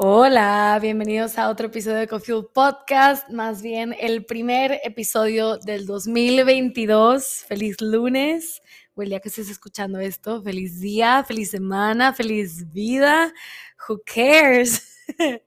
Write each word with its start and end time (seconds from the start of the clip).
Hola, 0.00 0.78
bienvenidos 0.80 1.38
a 1.38 1.48
otro 1.50 1.66
episodio 1.66 1.96
de 1.96 2.06
Coffee 2.06 2.40
Podcast, 2.54 3.28
más 3.30 3.62
bien 3.62 3.96
el 3.98 4.24
primer 4.24 4.78
episodio 4.84 5.56
del 5.58 5.86
2022. 5.86 7.44
Feliz 7.48 7.80
lunes, 7.80 8.62
o 8.94 9.02
el 9.02 9.08
día 9.08 9.18
que 9.18 9.28
estés 9.28 9.50
escuchando 9.50 9.98
esto. 9.98 10.40
Feliz 10.40 10.78
día, 10.78 11.24
feliz 11.24 11.50
semana, 11.50 12.12
feliz 12.12 12.70
vida. 12.72 13.34
Who 13.88 14.00
cares? 14.06 15.04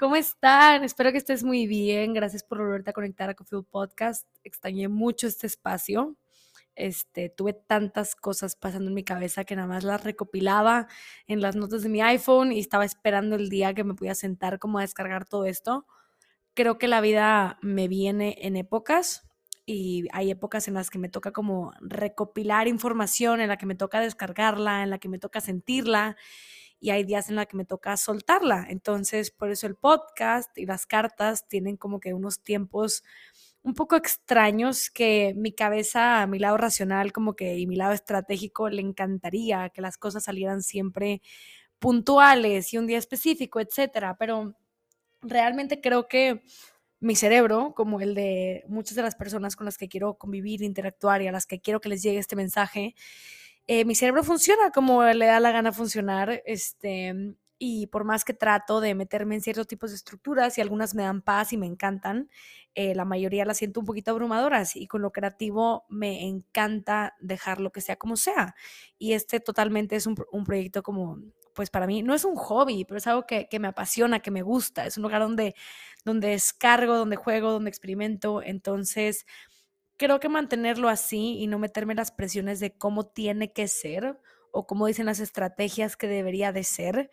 ¿Cómo 0.00 0.16
están? 0.16 0.82
Espero 0.82 1.12
que 1.12 1.18
estés 1.18 1.44
muy 1.44 1.68
bien. 1.68 2.14
Gracias 2.14 2.42
por 2.42 2.58
volverte 2.58 2.90
a 2.90 2.92
conectar 2.92 3.30
a 3.30 3.34
Coffee 3.34 3.62
Podcast. 3.62 4.26
Extrañé 4.42 4.88
mucho 4.88 5.28
este 5.28 5.46
espacio. 5.46 6.16
Este, 6.74 7.28
tuve 7.28 7.52
tantas 7.52 8.16
cosas 8.16 8.56
pasando 8.56 8.88
en 8.88 8.94
mi 8.94 9.04
cabeza 9.04 9.44
que 9.44 9.56
nada 9.56 9.68
más 9.68 9.84
las 9.84 10.04
recopilaba 10.04 10.88
en 11.26 11.40
las 11.40 11.54
notas 11.54 11.82
de 11.82 11.88
mi 11.90 12.00
iPhone 12.00 12.52
y 12.52 12.60
estaba 12.60 12.84
esperando 12.84 13.36
el 13.36 13.50
día 13.50 13.74
que 13.74 13.84
me 13.84 13.94
pudiera 13.94 14.14
sentar 14.14 14.58
como 14.58 14.78
a 14.78 14.82
descargar 14.82 15.26
todo 15.26 15.44
esto. 15.44 15.86
Creo 16.54 16.78
que 16.78 16.88
la 16.88 17.00
vida 17.00 17.58
me 17.62 17.88
viene 17.88 18.36
en 18.40 18.56
épocas 18.56 19.28
y 19.66 20.06
hay 20.12 20.30
épocas 20.30 20.66
en 20.68 20.74
las 20.74 20.90
que 20.90 20.98
me 20.98 21.08
toca 21.08 21.32
como 21.32 21.72
recopilar 21.80 22.68
información, 22.68 23.40
en 23.40 23.48
la 23.48 23.58
que 23.58 23.66
me 23.66 23.74
toca 23.74 24.00
descargarla, 24.00 24.82
en 24.82 24.90
la 24.90 24.98
que 24.98 25.08
me 25.08 25.18
toca 25.18 25.40
sentirla 25.40 26.16
y 26.82 26.90
hay 26.90 27.04
días 27.04 27.28
en 27.30 27.36
la 27.36 27.46
que 27.46 27.56
me 27.56 27.64
toca 27.64 27.96
soltarla. 27.96 28.66
Entonces, 28.68 29.30
por 29.30 29.50
eso 29.50 29.68
el 29.68 29.76
podcast 29.76 30.58
y 30.58 30.66
las 30.66 30.84
cartas 30.84 31.46
tienen 31.48 31.76
como 31.76 32.00
que 32.00 32.12
unos 32.12 32.42
tiempos 32.42 33.04
un 33.64 33.74
poco 33.74 33.96
extraños 33.96 34.90
que 34.90 35.34
mi 35.36 35.52
cabeza, 35.52 36.26
mi 36.26 36.38
lado 36.38 36.56
racional 36.56 37.12
como 37.12 37.34
que 37.34 37.58
y 37.58 37.66
mi 37.66 37.76
lado 37.76 37.92
estratégico 37.92 38.68
le 38.68 38.82
encantaría 38.82 39.70
que 39.70 39.80
las 39.80 39.98
cosas 39.98 40.24
salieran 40.24 40.62
siempre 40.62 41.22
puntuales 41.78 42.72
y 42.72 42.78
un 42.78 42.86
día 42.86 42.98
específico, 42.98 43.60
etcétera, 43.60 44.16
pero 44.18 44.54
realmente 45.22 45.80
creo 45.80 46.08
que 46.08 46.42
mi 47.00 47.16
cerebro, 47.16 47.74
como 47.74 48.00
el 48.00 48.14
de 48.14 48.64
muchas 48.68 48.96
de 48.96 49.02
las 49.02 49.16
personas 49.16 49.56
con 49.56 49.64
las 49.66 49.78
que 49.78 49.88
quiero 49.88 50.14
convivir, 50.14 50.62
interactuar 50.62 51.22
y 51.22 51.28
a 51.28 51.32
las 51.32 51.46
que 51.46 51.60
quiero 51.60 51.80
que 51.80 51.88
les 51.88 52.02
llegue 52.02 52.18
este 52.18 52.36
mensaje, 52.36 52.94
eh, 53.66 53.84
mi 53.84 53.94
cerebro 53.94 54.24
funciona 54.24 54.70
como 54.72 55.04
le 55.04 55.26
da 55.26 55.40
la 55.40 55.52
gana 55.52 55.72
funcionar, 55.72 56.42
este, 56.46 57.34
y 57.58 57.86
por 57.88 58.04
más 58.04 58.24
que 58.24 58.34
trato 58.34 58.80
de 58.80 58.94
meterme 58.94 59.36
en 59.36 59.40
ciertos 59.40 59.68
tipos 59.68 59.90
de 59.90 59.96
estructuras 59.96 60.58
y 60.58 60.60
algunas 60.60 60.94
me 60.94 61.04
dan 61.04 61.22
paz 61.22 61.52
y 61.52 61.56
me 61.56 61.66
encantan, 61.66 62.28
eh, 62.74 62.94
la 62.94 63.04
mayoría 63.04 63.44
las 63.44 63.58
siento 63.58 63.80
un 63.80 63.86
poquito 63.86 64.10
abrumadoras 64.10 64.76
y 64.76 64.86
con 64.86 65.02
lo 65.02 65.12
creativo 65.12 65.84
me 65.90 66.26
encanta 66.26 67.14
dejar 67.20 67.60
lo 67.60 67.70
que 67.70 67.82
sea 67.82 67.96
como 67.96 68.16
sea. 68.16 68.54
Y 68.98 69.12
este 69.12 69.40
totalmente 69.40 69.96
es 69.96 70.06
un, 70.06 70.16
proyecto 70.44 70.82
como, 70.82 71.18
pues 71.54 71.68
para 71.68 71.86
mí, 71.86 72.02
no 72.02 72.14
es 72.14 72.24
un 72.24 72.34
hobby, 72.36 72.84
pero 72.84 72.98
es 72.98 73.06
algo 73.06 73.26
que, 73.26 73.46
me 73.60 73.68
apasiona, 73.68 74.20
que 74.20 74.30
me 74.30 74.42
gusta, 74.42 74.86
es 74.86 74.96
un 74.96 75.02
lugar 75.02 75.20
donde, 75.20 75.54
donde 76.04 76.28
descargo, 76.28 76.96
donde 76.96 77.16
juego, 77.16 77.52
donde 77.52 77.68
experimento. 77.68 78.42
Entonces, 78.42 79.26
creo 79.98 80.18
que 80.18 80.30
mantenerlo 80.30 80.88
así 80.88 81.38
y 81.38 81.46
no 81.48 81.58
meterme 81.58 81.94
las 81.94 82.10
presiones 82.10 82.58
de 82.58 82.76
cómo 82.76 83.06
tiene 83.06 83.52
que 83.52 83.68
ser 83.68 84.18
o 84.50 84.66
cómo 84.66 84.86
dicen 84.86 85.06
las 85.06 85.20
estrategias 85.20 85.96
que 85.96 86.06
debería 86.06 86.52
de 86.52 86.64
ser, 86.64 87.10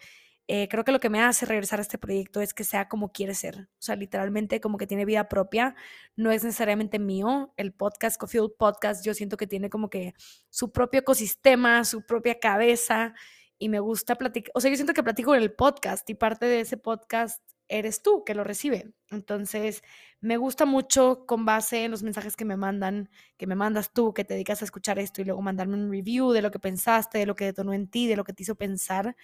eh, 0.51 0.67
creo 0.67 0.83
que 0.83 0.91
lo 0.91 0.99
que 0.99 1.11
me 1.11 1.21
hace 1.21 1.45
regresar 1.45 1.77
a 1.77 1.83
este 1.83 1.99
proyecto 1.99 2.41
es 2.41 2.55
que 2.55 2.63
sea 2.63 2.89
como 2.89 3.11
quiere 3.11 3.35
ser. 3.35 3.69
O 3.73 3.81
sea, 3.81 3.95
literalmente 3.95 4.59
como 4.59 4.79
que 4.79 4.87
tiene 4.87 5.05
vida 5.05 5.29
propia. 5.29 5.75
No 6.15 6.31
es 6.31 6.43
necesariamente 6.43 6.97
mío. 6.97 7.53
El 7.55 7.71
podcast, 7.71 8.19
Coffee 8.19 8.41
Podcast, 8.57 9.05
yo 9.05 9.13
siento 9.13 9.37
que 9.37 9.45
tiene 9.45 9.69
como 9.69 9.91
que 9.91 10.15
su 10.49 10.71
propio 10.71 11.01
ecosistema, 11.01 11.85
su 11.85 12.03
propia 12.03 12.39
cabeza. 12.39 13.13
Y 13.59 13.69
me 13.69 13.79
gusta 13.79 14.15
platicar. 14.15 14.51
O 14.55 14.59
sea, 14.59 14.71
yo 14.71 14.75
siento 14.75 14.93
que 14.93 15.03
platico 15.03 15.35
en 15.35 15.43
el 15.43 15.53
podcast 15.53 16.09
y 16.09 16.15
parte 16.15 16.47
de 16.47 16.61
ese 16.61 16.77
podcast 16.77 17.43
eres 17.67 18.01
tú 18.01 18.23
que 18.23 18.33
lo 18.33 18.43
recibe. 18.43 18.91
Entonces, 19.11 19.83
me 20.19 20.37
gusta 20.37 20.65
mucho 20.65 21.27
con 21.27 21.45
base 21.45 21.83
en 21.83 21.91
los 21.91 22.01
mensajes 22.01 22.35
que 22.35 22.45
me 22.45 22.57
mandan, 22.57 23.11
que 23.37 23.45
me 23.45 23.53
mandas 23.53 23.93
tú, 23.93 24.15
que 24.15 24.23
te 24.23 24.33
dedicas 24.33 24.63
a 24.63 24.65
escuchar 24.65 24.97
esto 24.97 25.21
y 25.21 25.25
luego 25.25 25.43
mandarme 25.43 25.75
un 25.75 25.91
review 25.91 26.31
de 26.31 26.41
lo 26.41 26.49
que 26.49 26.57
pensaste, 26.57 27.19
de 27.19 27.27
lo 27.27 27.35
que 27.35 27.45
detonó 27.45 27.71
en 27.73 27.87
ti, 27.87 28.07
de 28.07 28.15
lo 28.15 28.23
que 28.23 28.33
te 28.33 28.41
hizo 28.41 28.55
pensar. 28.55 29.15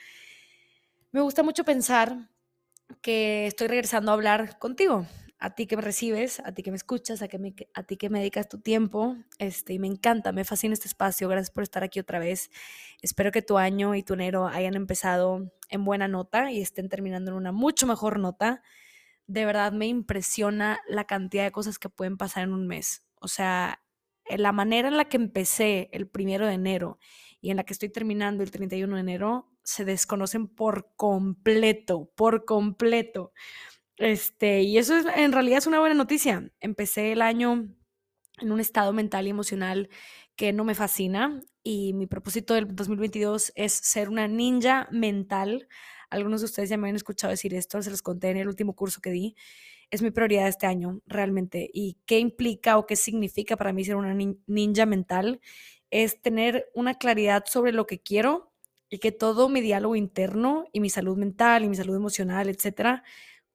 Me 1.16 1.22
gusta 1.22 1.44
mucho 1.44 1.64
pensar 1.64 2.30
que 3.02 3.48
estoy 3.48 3.70
regresando 3.70 4.12
a 4.12 4.16
hablar 4.16 4.60
contigo, 4.60 5.08
a 5.40 5.56
ti 5.56 5.66
que 5.66 5.78
me 5.78 5.82
recibes, 5.82 6.42
a 6.42 6.52
ti 6.52 6.62
que 6.62 6.72
me 6.72 6.76
escuchas, 6.76 7.22
a, 7.22 7.28
ti 7.30 7.96
que 7.96 8.10
me 8.10 8.20
dedicas 8.20 8.50
tu 8.50 8.60
tiempo. 8.60 9.16
Este, 9.40 9.72
y 9.72 9.80
me 9.80 9.88
encanta, 9.88 10.34
me 10.34 10.44
fascina 10.44 10.74
este 10.74 10.90
espacio. 10.90 11.30
Gracias 11.30 11.52
por 11.52 11.64
estar 11.64 11.86
aquí 11.86 12.02
otra 12.02 12.20
vez. 12.20 12.52
Espero 13.02 13.32
que 13.32 13.42
tu 13.42 13.58
año 13.58 13.96
y 13.96 14.04
tu 14.04 14.16
enero 14.16 14.48
hayan 14.48 14.76
empezado 14.76 15.54
en 15.70 15.86
buena 15.86 16.10
nota 16.10 16.52
y 16.52 16.60
estén 16.60 16.90
terminando 16.90 17.32
en 17.32 17.38
una 17.38 17.54
mucho 17.54 17.88
mejor 17.88 18.20
nota. 18.20 18.62
De 19.26 19.46
verdad 19.46 19.72
me 19.72 19.88
impresiona 19.88 20.82
la 20.86 21.06
cantidad 21.06 21.46
de 21.46 21.52
cosas 21.54 21.80
que 21.80 21.88
pueden 21.88 22.18
pasar 22.18 22.44
en 22.44 22.52
un 22.52 22.68
mes. 22.68 23.06
O 23.22 23.30
sea, 23.30 23.82
la 24.28 24.52
manera 24.52 24.90
en 24.90 24.98
la 24.98 25.06
que 25.06 25.16
empecé 25.16 25.88
el 25.94 26.10
primero 26.10 26.46
de 26.46 26.56
enero 26.56 27.00
y 27.40 27.52
en 27.52 27.56
la 27.56 27.64
que 27.64 27.72
estoy 27.72 27.88
terminando 27.88 28.44
el 28.44 28.52
31 28.52 28.96
de 28.96 29.00
enero 29.00 29.55
se 29.66 29.84
desconocen 29.84 30.48
por 30.48 30.94
completo, 30.96 32.12
por 32.16 32.46
completo. 32.46 33.34
Este, 33.98 34.62
y 34.62 34.78
eso 34.78 34.96
es, 34.96 35.06
en 35.16 35.32
realidad 35.32 35.58
es 35.60 35.68
una 35.68 35.80
buena 35.80 35.96
noticia. 35.96 36.52
Empecé 36.62 37.12
el 37.12 37.22
año 37.22 37.68
en 38.40 38.52
un 38.52 38.60
estado 38.60 38.94
mental 38.94 39.28
y 39.28 39.32
emocional 39.32 39.90
que 40.36 40.54
no 40.54 40.64
me 40.66 40.76
fascina 40.76 41.42
y 41.64 41.94
mi 41.94 42.08
propósito 42.08 42.54
del 42.54 42.76
2022 42.76 43.52
es 43.56 43.74
ser 43.74 44.10
una 44.10 44.28
ninja 44.28 44.88
mental. 44.92 45.68
Algunos 46.10 46.42
de 46.42 46.46
ustedes 46.46 46.70
ya 46.70 46.78
me 46.78 46.90
han 46.90 46.96
escuchado 46.96 47.32
decir 47.32 47.54
esto, 47.54 47.82
se 47.82 47.90
los 47.90 48.02
conté 48.02 48.30
en 48.30 48.38
el 48.38 48.48
último 48.48 48.76
curso 48.76 49.02
que 49.02 49.12
di. 49.12 49.36
Es 49.90 50.02
mi 50.02 50.12
prioridad 50.12 50.48
este 50.48 50.68
año, 50.68 51.02
realmente. 51.06 51.70
¿Y 51.74 51.98
qué 52.06 52.20
implica 52.20 52.78
o 52.78 52.86
qué 52.86 52.96
significa 52.96 53.58
para 53.58 53.74
mí 53.74 53.86
ser 53.86 53.96
una 53.96 54.14
ninja 54.14 54.86
mental? 54.86 55.42
Es 55.90 56.22
tener 56.22 56.70
una 56.74 56.96
claridad 56.96 57.46
sobre 57.48 57.72
lo 57.72 57.88
que 57.88 58.02
quiero, 58.02 58.52
y 58.90 59.00
que 59.00 59.12
todo 59.12 59.50
mi 59.50 59.62
diálogo 59.62 59.96
interno 59.96 60.66
y 60.72 60.80
mi 60.80 60.90
salud 60.90 61.18
mental 61.18 61.64
y 61.64 61.70
mi 61.70 61.76
salud 61.76 61.96
emocional, 61.96 62.50
etcétera, 62.50 63.04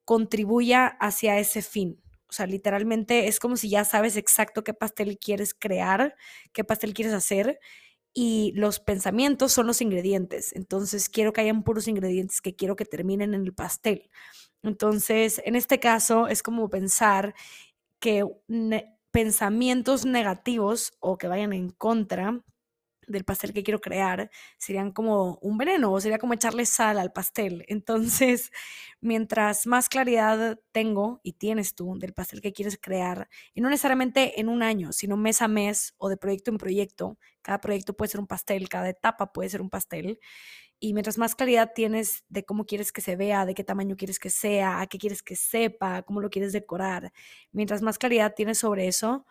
contribuya 0.05 0.87
hacia 0.87 1.39
ese 1.39 1.63
fin. 1.63 2.01
O 2.29 2.33
sea, 2.33 2.47
literalmente 2.47 3.29
es 3.29 3.41
como 3.41 3.57
si 3.57 3.71
ya 3.71 3.85
sabes 3.85 4.17
exacto 4.17 4.65
qué 4.65 4.75
pastel 4.75 5.19
quieres 5.19 5.55
crear, 5.55 6.17
qué 6.53 6.65
pastel 6.65 6.95
quieres 6.95 7.15
hacer 7.15 7.61
y 8.13 8.53
los 8.57 8.81
pensamientos 8.81 9.53
son 9.53 9.67
los 9.67 9.81
ingredientes. 9.83 10.53
Entonces, 10.55 11.09
quiero 11.09 11.33
que 11.33 11.43
hayan 11.43 11.63
puros 11.63 11.89
ingredientes 11.89 12.41
que 12.41 12.57
quiero 12.57 12.77
que 12.77 12.85
terminen 12.85 13.35
en 13.35 13.45
el 13.45 13.55
pastel. 13.55 14.11
Entonces, 14.63 15.41
en 15.45 15.57
este 15.57 15.81
caso 15.81 16.29
es 16.29 16.43
como 16.43 16.69
pensar 16.71 17.35
que 18.01 18.25
pensamientos 19.11 20.07
negativos 20.07 20.93
o 21.01 21.19
que 21.19 21.29
vayan 21.29 21.53
en 21.53 21.71
contra 21.71 22.41
del 23.11 23.25
pastel 23.25 23.53
que 23.53 23.63
quiero 23.63 23.81
crear 23.81 24.31
serían 24.59 24.93
como 24.93 25.39
un 25.43 25.59
veneno 25.59 25.93
o 25.93 26.01
sería 26.01 26.19
como 26.19 26.35
echarle 26.35 26.67
sal 26.67 26.99
al 26.99 27.13
pastel. 27.13 27.65
Entonces, 27.69 28.51
mientras 29.01 29.67
más 29.67 29.89
claridad 29.89 30.59
tengo 30.73 31.21
y 31.23 31.35
tienes 31.35 31.75
tú 31.75 31.99
del 31.99 32.13
pastel 32.13 32.41
que 32.41 32.53
quieres 32.53 32.79
crear, 32.81 33.29
y 33.55 33.61
no 33.61 33.71
necesariamente 33.71 34.41
en 34.41 34.49
un 34.49 34.63
año, 34.63 34.93
sino 34.93 35.17
mes 35.17 35.43
a 35.43 35.49
mes 35.49 35.95
o 35.99 36.09
de 36.09 36.17
proyecto 36.17 36.51
en 36.51 36.59
proyecto, 36.59 37.19
cada 37.43 37.61
proyecto 37.61 37.95
puede 37.97 38.11
ser 38.11 38.21
un 38.21 38.27
pastel, 38.27 38.69
cada 38.69 38.89
etapa 38.89 39.33
puede 39.33 39.49
ser 39.49 39.63
un 39.63 39.71
pastel. 39.71 40.19
Y 40.83 40.95
mientras 40.95 41.19
más 41.19 41.35
claridad 41.35 41.73
tienes 41.75 42.25
de 42.31 42.45
cómo 42.45 42.65
quieres 42.65 42.91
que 42.91 43.03
se 43.03 43.15
vea, 43.15 43.45
de 43.45 43.55
qué 43.55 43.65
tamaño 43.65 43.97
quieres 43.97 44.19
que 44.19 44.31
sea, 44.31 44.81
a 44.81 44.87
qué 44.87 44.99
quieres 44.99 45.23
que 45.23 45.37
sepa, 45.37 46.03
cómo 46.03 46.21
lo 46.21 46.31
quieres 46.31 46.53
decorar, 46.53 47.13
mientras 47.53 47.83
más 47.83 47.99
claridad 47.99 48.35
tienes 48.35 48.59
sobre 48.59 48.89
eso, 48.89 49.27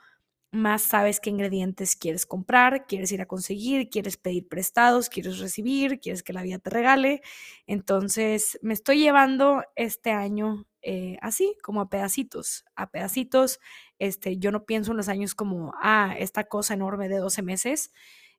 más 0.52 0.82
sabes 0.82 1.20
qué 1.20 1.30
ingredientes 1.30 1.96
quieres 1.96 2.26
comprar, 2.26 2.86
quieres 2.88 3.12
ir 3.12 3.22
a 3.22 3.28
conseguir, 3.28 3.90
quieres 3.90 4.18
pedir 4.18 4.48
prestados, 4.48 5.10
quieres 5.10 5.40
recibir, 5.40 6.00
quieres 6.00 6.24
que 6.24 6.34
la 6.34 6.42
vida 6.42 6.60
te 6.60 6.70
regale. 6.70 7.22
Entonces, 7.68 8.58
me 8.62 8.74
estoy 8.74 9.00
llevando 9.00 9.64
este 9.76 10.12
año 10.12 10.66
eh, 10.82 11.18
así, 11.22 11.56
como 11.62 11.82
a 11.82 11.90
pedacitos, 11.90 12.66
a 12.76 12.90
pedacitos. 12.90 13.59
Este, 14.00 14.38
yo 14.38 14.52
no 14.52 14.66
pienso 14.66 14.91
en 14.91 14.97
los 14.97 15.09
años 15.09 15.35
como, 15.35 15.73
ah, 15.82 16.16
esta 16.18 16.46
cosa 16.46 16.73
enorme 16.73 17.09
de 17.09 17.18
12 17.18 17.41
meses. 17.44 17.91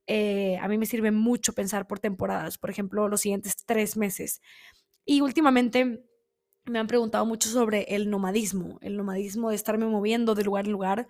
Eh, 0.06 0.58
a 0.60 0.66
mí 0.68 0.78
me 0.78 0.86
sirve 0.86 1.12
mucho 1.12 1.52
pensar 1.52 1.86
por 1.86 2.00
temporadas, 2.00 2.58
por 2.58 2.70
ejemplo, 2.70 3.08
los 3.08 3.20
siguientes 3.20 3.56
tres 3.64 3.96
meses. 3.96 4.40
Y 5.04 5.20
últimamente 5.20 6.04
me 6.64 6.78
han 6.78 6.86
preguntado 6.86 7.26
mucho 7.26 7.48
sobre 7.48 7.82
el 7.94 8.10
nomadismo, 8.10 8.78
el 8.82 8.96
nomadismo 8.96 9.50
de 9.50 9.56
estarme 9.56 9.86
moviendo 9.86 10.34
de 10.34 10.44
lugar 10.44 10.66
en 10.66 10.72
lugar 10.72 11.08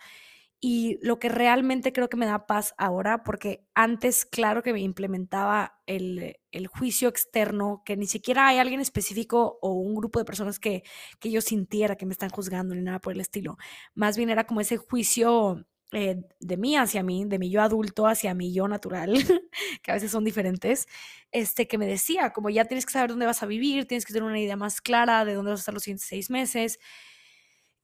y 0.60 0.98
lo 1.02 1.18
que 1.18 1.30
realmente 1.30 1.92
creo 1.92 2.10
que 2.10 2.18
me 2.18 2.26
da 2.26 2.46
paz 2.46 2.74
ahora, 2.76 3.24
porque 3.24 3.66
antes, 3.74 4.26
claro 4.26 4.62
que 4.62 4.74
me 4.74 4.80
implementaba 4.80 5.80
el, 5.86 6.36
juicio 6.68 7.08
externo, 7.08 7.82
que 7.84 7.96
ni 7.96 8.06
siquiera 8.06 8.46
hay 8.48 8.58
alguien 8.58 8.80
específico 8.80 9.58
o 9.62 9.72
un 9.72 9.94
grupo 9.94 10.18
de 10.18 10.26
personas 10.26 10.58
que, 10.58 10.82
que 11.18 11.30
yo 11.30 11.40
sintiera 11.40 11.96
que 11.96 12.04
me 12.06 12.12
están 12.12 12.28
juzgando 12.30 12.74
ni 12.74 12.82
nada 12.82 12.98
por 13.00 13.14
el 13.14 13.20
estilo. 13.20 13.56
Más 13.94 14.16
bien 14.18 14.28
era 14.28 14.44
como 14.46 14.60
ese 14.60 14.76
juicio 14.76 15.66
eh, 15.92 16.22
de 16.38 16.56
mí 16.56 16.76
hacia 16.76 17.02
mí, 17.02 17.24
de 17.26 17.38
mi 17.38 17.50
yo 17.50 17.62
adulto 17.62 18.06
hacia 18.06 18.34
mi 18.34 18.52
yo 18.52 18.68
natural, 18.68 19.14
que 19.82 19.90
a 19.90 19.94
veces 19.94 20.10
son 20.10 20.24
diferentes, 20.24 20.86
este, 21.32 21.66
que 21.66 21.78
me 21.78 21.86
decía, 21.86 22.32
como 22.32 22.50
ya 22.50 22.66
tienes 22.66 22.86
que 22.86 22.92
saber 22.92 23.10
dónde 23.10 23.26
vas 23.26 23.42
a 23.42 23.46
vivir, 23.46 23.86
tienes 23.86 24.04
que 24.04 24.12
tener 24.12 24.28
una 24.28 24.38
idea 24.38 24.56
más 24.56 24.80
clara 24.80 25.24
de 25.24 25.34
dónde 25.34 25.50
vas 25.52 25.60
a 25.60 25.62
estar 25.62 25.74
los 25.74 25.82
siguientes 25.82 26.06
seis 26.06 26.30
meses. 26.30 26.78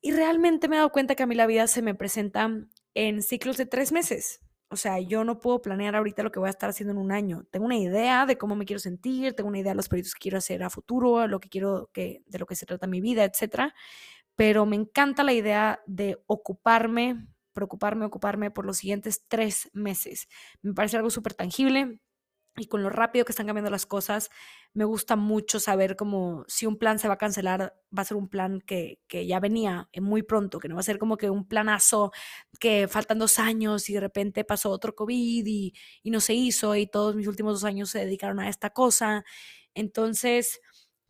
Y 0.06 0.12
realmente 0.12 0.68
me 0.68 0.76
he 0.76 0.78
dado 0.78 0.92
cuenta 0.92 1.16
que 1.16 1.24
a 1.24 1.26
mí 1.26 1.34
la 1.34 1.48
vida 1.48 1.66
se 1.66 1.82
me 1.82 1.92
presenta 1.96 2.48
en 2.94 3.22
ciclos 3.22 3.56
de 3.56 3.66
tres 3.66 3.90
meses. 3.90 4.40
O 4.68 4.76
sea, 4.76 5.00
yo 5.00 5.24
no 5.24 5.40
puedo 5.40 5.60
planear 5.60 5.96
ahorita 5.96 6.22
lo 6.22 6.30
que 6.30 6.38
voy 6.38 6.46
a 6.46 6.50
estar 6.50 6.70
haciendo 6.70 6.92
en 6.92 6.98
un 6.98 7.10
año. 7.10 7.44
Tengo 7.50 7.66
una 7.66 7.76
idea 7.76 8.24
de 8.24 8.38
cómo 8.38 8.54
me 8.54 8.66
quiero 8.66 8.78
sentir, 8.78 9.34
tengo 9.34 9.48
una 9.48 9.58
idea 9.58 9.72
de 9.72 9.76
los 9.78 9.88
proyectos 9.88 10.14
que 10.14 10.20
quiero 10.20 10.38
hacer 10.38 10.62
a 10.62 10.70
futuro, 10.70 11.26
lo 11.26 11.40
que 11.40 11.48
quiero 11.48 11.90
que, 11.92 12.22
de 12.24 12.38
lo 12.38 12.46
que 12.46 12.54
se 12.54 12.66
trata 12.66 12.86
mi 12.86 13.00
vida, 13.00 13.24
etcétera. 13.24 13.74
Pero 14.36 14.64
me 14.64 14.76
encanta 14.76 15.24
la 15.24 15.32
idea 15.32 15.80
de 15.86 16.22
ocuparme 16.28 17.26
preocuparme, 17.52 18.04
ocuparme 18.04 18.52
por 18.52 18.64
los 18.64 18.76
siguientes 18.76 19.24
tres 19.26 19.70
meses. 19.72 20.28
Me 20.62 20.72
parece 20.72 20.98
algo 20.98 21.10
súper 21.10 21.34
tangible 21.34 21.98
y 22.56 22.66
con 22.66 22.82
lo 22.82 22.90
rápido 22.90 23.24
que 23.24 23.32
están 23.32 23.46
cambiando 23.46 23.70
las 23.70 23.86
cosas, 23.86 24.30
me 24.72 24.84
gusta 24.84 25.16
mucho 25.16 25.60
saber 25.60 25.96
como 25.96 26.44
si 26.48 26.66
un 26.66 26.78
plan 26.78 26.98
se 26.98 27.08
va 27.08 27.14
a 27.14 27.18
cancelar, 27.18 27.74
va 27.96 28.02
a 28.02 28.04
ser 28.04 28.16
un 28.16 28.28
plan 28.28 28.60
que, 28.60 29.00
que 29.08 29.26
ya 29.26 29.40
venía 29.40 29.88
muy 30.00 30.22
pronto, 30.22 30.58
que 30.58 30.68
no 30.68 30.74
va 30.74 30.80
a 30.80 30.84
ser 30.84 30.98
como 30.98 31.16
que 31.16 31.30
un 31.30 31.46
planazo 31.48 32.12
que 32.60 32.88
faltan 32.88 33.18
dos 33.18 33.38
años 33.38 33.88
y 33.88 33.94
de 33.94 34.00
repente 34.00 34.44
pasó 34.44 34.70
otro 34.70 34.94
COVID 34.94 35.46
y, 35.46 35.74
y 36.02 36.10
no 36.10 36.20
se 36.20 36.34
hizo 36.34 36.74
y 36.76 36.86
todos 36.86 37.16
mis 37.16 37.26
últimos 37.26 37.54
dos 37.54 37.64
años 37.64 37.90
se 37.90 38.00
dedicaron 38.00 38.40
a 38.40 38.48
esta 38.48 38.70
cosa. 38.70 39.24
Entonces, 39.74 40.60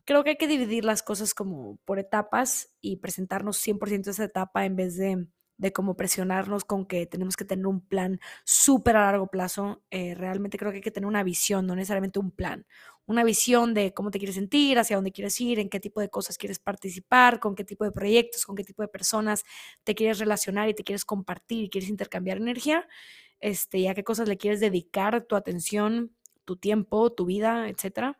creo 0.05 0.23
que 0.23 0.31
hay 0.31 0.37
que 0.37 0.47
dividir 0.47 0.85
las 0.85 1.03
cosas 1.03 1.33
como 1.33 1.77
por 1.85 1.99
etapas 1.99 2.69
y 2.81 2.97
presentarnos 2.97 3.57
100% 3.57 4.09
esa 4.09 4.23
etapa 4.23 4.65
en 4.65 4.75
vez 4.75 4.95
de 4.97 5.27
de 5.57 5.73
cómo 5.73 5.95
presionarnos 5.95 6.65
con 6.65 6.85
que 6.85 7.05
tenemos 7.07 7.35
que 7.35 7.45
tener 7.45 7.67
un 7.67 7.81
plan 7.81 8.19
súper 8.45 8.95
a 8.97 9.01
largo 9.05 9.27
plazo. 9.27 9.81
Eh, 9.91 10.13
realmente 10.15 10.57
creo 10.57 10.71
que 10.71 10.77
hay 10.77 10.81
que 10.83 10.91
tener 10.91 11.07
una 11.07 11.23
visión, 11.23 11.65
no 11.67 11.75
necesariamente 11.75 12.19
un 12.19 12.31
plan. 12.31 12.65
Una 13.05 13.23
visión 13.23 13.73
de 13.73 13.93
cómo 13.93 14.11
te 14.11 14.19
quieres 14.19 14.35
sentir, 14.35 14.77
hacia 14.79 14.97
dónde 14.97 15.11
quieres 15.11 15.39
ir, 15.41 15.59
en 15.59 15.69
qué 15.69 15.79
tipo 15.79 16.01
de 16.01 16.09
cosas 16.09 16.37
quieres 16.37 16.59
participar, 16.59 17.39
con 17.39 17.55
qué 17.55 17.63
tipo 17.63 17.85
de 17.85 17.91
proyectos, 17.91 18.45
con 18.45 18.55
qué 18.55 18.63
tipo 18.63 18.81
de 18.81 18.89
personas 18.89 19.43
te 19.83 19.95
quieres 19.95 20.19
relacionar 20.19 20.69
y 20.69 20.73
te 20.75 20.83
quieres 20.83 21.05
compartir 21.05 21.63
y 21.63 21.69
quieres 21.69 21.89
intercambiar 21.89 22.37
energía, 22.37 22.87
este, 23.39 23.79
y 23.79 23.87
a 23.87 23.95
qué 23.95 24.03
cosas 24.03 24.27
le 24.27 24.37
quieres 24.37 24.59
dedicar 24.59 25.23
tu 25.25 25.35
atención, 25.35 26.13
tu 26.45 26.57
tiempo, 26.57 27.11
tu 27.13 27.25
vida, 27.25 27.69
etcétera. 27.69 28.19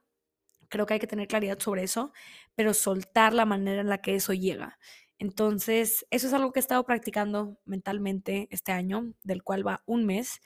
Creo 0.69 0.85
que 0.85 0.95
hay 0.95 0.99
que 0.99 1.07
tener 1.07 1.27
claridad 1.27 1.59
sobre 1.59 1.83
eso, 1.83 2.11
pero 2.55 2.73
soltar 2.73 3.33
la 3.33 3.45
manera 3.45 3.81
en 3.81 3.89
la 3.89 3.99
que 4.01 4.15
eso 4.15 4.33
llega. 4.33 4.77
Entonces, 5.19 6.05
eso 6.11 6.27
es 6.27 6.33
algo 6.33 6.51
que 6.51 6.59
he 6.59 6.61
estado 6.61 6.85
practicando 6.85 7.57
mentalmente 7.65 8.47
este 8.51 8.71
año, 8.71 9.13
del 9.23 9.43
cual 9.43 9.65
va 9.65 9.83
un 9.85 10.05
mes. 10.05 10.41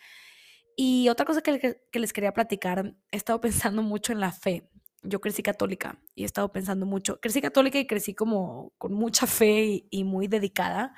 Y 0.75 1.09
otra 1.09 1.25
cosa 1.25 1.41
que, 1.41 1.81
les 1.93 2.13
quería 2.13 2.33
platicar, 2.33 2.95
he 3.11 3.17
estado 3.17 3.41
pensando 3.41 3.83
mucho 3.83 4.13
en 4.13 4.19
la 4.19 4.31
fe. 4.31 4.69
Yo 5.03 5.19
crecí 5.19 5.41
católica 5.41 5.99
y 6.15 6.23
he 6.23 6.25
estado 6.25 6.51
pensando 6.51 6.85
mucho. 6.85 7.19
Crecí 7.19 7.41
católica 7.41 7.79
y 7.79 7.87
crecí 7.87 8.13
como 8.13 8.71
con 8.77 8.93
mucha 8.93 9.25
fe 9.27 9.65
y, 9.65 9.87
y 9.89 10.03
muy 10.03 10.27
dedicada. 10.27 10.95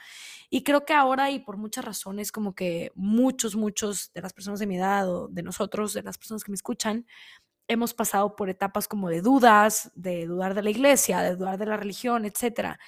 Y 0.49 0.63
creo 0.63 0.85
que 0.85 0.93
ahora 0.93 1.31
y 1.31 1.39
por 1.39 1.57
muchas 1.57 1.85
razones, 1.85 2.31
como 2.31 2.53
que 2.53 2.91
muchos, 2.95 3.55
muchos 3.55 4.11
de 4.13 4.21
las 4.21 4.33
personas 4.33 4.59
de 4.59 4.67
mi 4.67 4.77
edad 4.77 5.09
o 5.09 5.29
de 5.29 5.41
nosotros, 5.41 5.93
de 5.93 6.03
las 6.03 6.17
personas 6.17 6.43
que 6.43 6.51
me 6.51 6.55
escuchan, 6.55 7.07
hemos 7.67 7.93
pasado 7.93 8.35
por 8.35 8.49
etapas 8.49 8.87
como 8.87 9.09
de 9.09 9.21
dudas, 9.21 9.91
de 9.95 10.25
dudar 10.27 10.53
de 10.53 10.63
la 10.63 10.69
iglesia, 10.69 11.21
de 11.21 11.35
dudar 11.35 11.57
de 11.57 11.65
la 11.65 11.77
religión, 11.77 12.25
etcétera. 12.25 12.79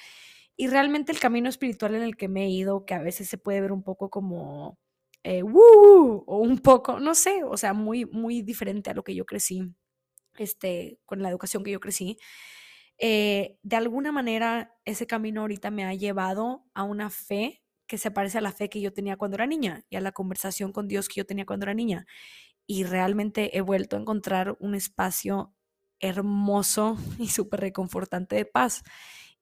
Y 0.57 0.67
realmente 0.67 1.11
el 1.11 1.19
camino 1.19 1.49
espiritual 1.49 1.95
en 1.95 2.03
el 2.03 2.15
que 2.17 2.27
me 2.29 2.45
he 2.45 2.49
ido, 2.49 2.85
que 2.85 2.93
a 2.93 2.99
veces 3.01 3.27
se 3.29 3.37
puede 3.37 3.61
ver 3.61 3.71
un 3.71 3.83
poco 3.83 4.09
como, 4.09 4.77
eh, 5.23 5.43
o 5.43 6.37
un 6.39 6.59
poco, 6.59 6.99
no 6.99 7.15
sé, 7.15 7.43
o 7.43 7.57
sea, 7.57 7.73
muy, 7.73 8.05
muy 8.05 8.41
diferente 8.41 8.89
a 8.89 8.93
lo 8.93 9.03
que 9.03 9.15
yo 9.15 9.25
crecí, 9.25 9.73
este, 10.37 10.99
con 11.05 11.21
la 11.21 11.29
educación 11.29 11.63
que 11.63 11.71
yo 11.71 11.79
crecí. 11.79 12.17
Eh, 12.97 13.57
de 13.63 13.75
alguna 13.75 14.11
manera, 14.11 14.73
ese 14.85 15.07
camino 15.07 15.41
ahorita 15.41 15.71
me 15.71 15.85
ha 15.85 15.93
llevado 15.93 16.65
a 16.73 16.83
una 16.83 17.09
fe 17.09 17.63
que 17.87 17.97
se 17.97 18.11
parece 18.11 18.37
a 18.39 18.41
la 18.41 18.51
fe 18.51 18.69
que 18.69 18.81
yo 18.81 18.93
tenía 18.93 19.17
cuando 19.17 19.35
era 19.35 19.45
niña 19.47 19.85
y 19.89 19.97
a 19.97 20.01
la 20.01 20.11
conversación 20.13 20.71
con 20.71 20.87
Dios 20.87 21.07
que 21.09 21.15
yo 21.19 21.25
tenía 21.25 21.45
cuando 21.45 21.65
era 21.65 21.73
niña. 21.73 22.05
Y 22.67 22.83
realmente 22.85 23.57
he 23.57 23.61
vuelto 23.61 23.95
a 23.97 23.99
encontrar 23.99 24.57
un 24.59 24.75
espacio 24.75 25.53
hermoso 25.99 26.97
y 27.19 27.27
súper 27.29 27.61
reconfortante 27.61 28.35
de 28.35 28.45
paz. 28.45 28.83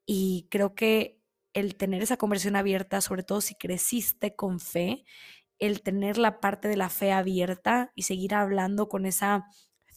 Y 0.05 0.47
creo 0.49 0.75
que 0.75 1.19
el 1.53 1.75
tener 1.75 2.01
esa 2.01 2.17
conversión 2.17 2.55
abierta, 2.55 3.01
sobre 3.01 3.23
todo 3.23 3.41
si 3.41 3.55
creciste 3.55 4.35
con 4.35 4.59
fe, 4.59 5.05
el 5.59 5.81
tener 5.81 6.17
la 6.17 6.39
parte 6.39 6.67
de 6.67 6.77
la 6.77 6.89
fe 6.89 7.11
abierta 7.11 7.91
y 7.95 8.03
seguir 8.03 8.33
hablando 8.33 8.89
con 8.89 9.05
esa 9.05 9.45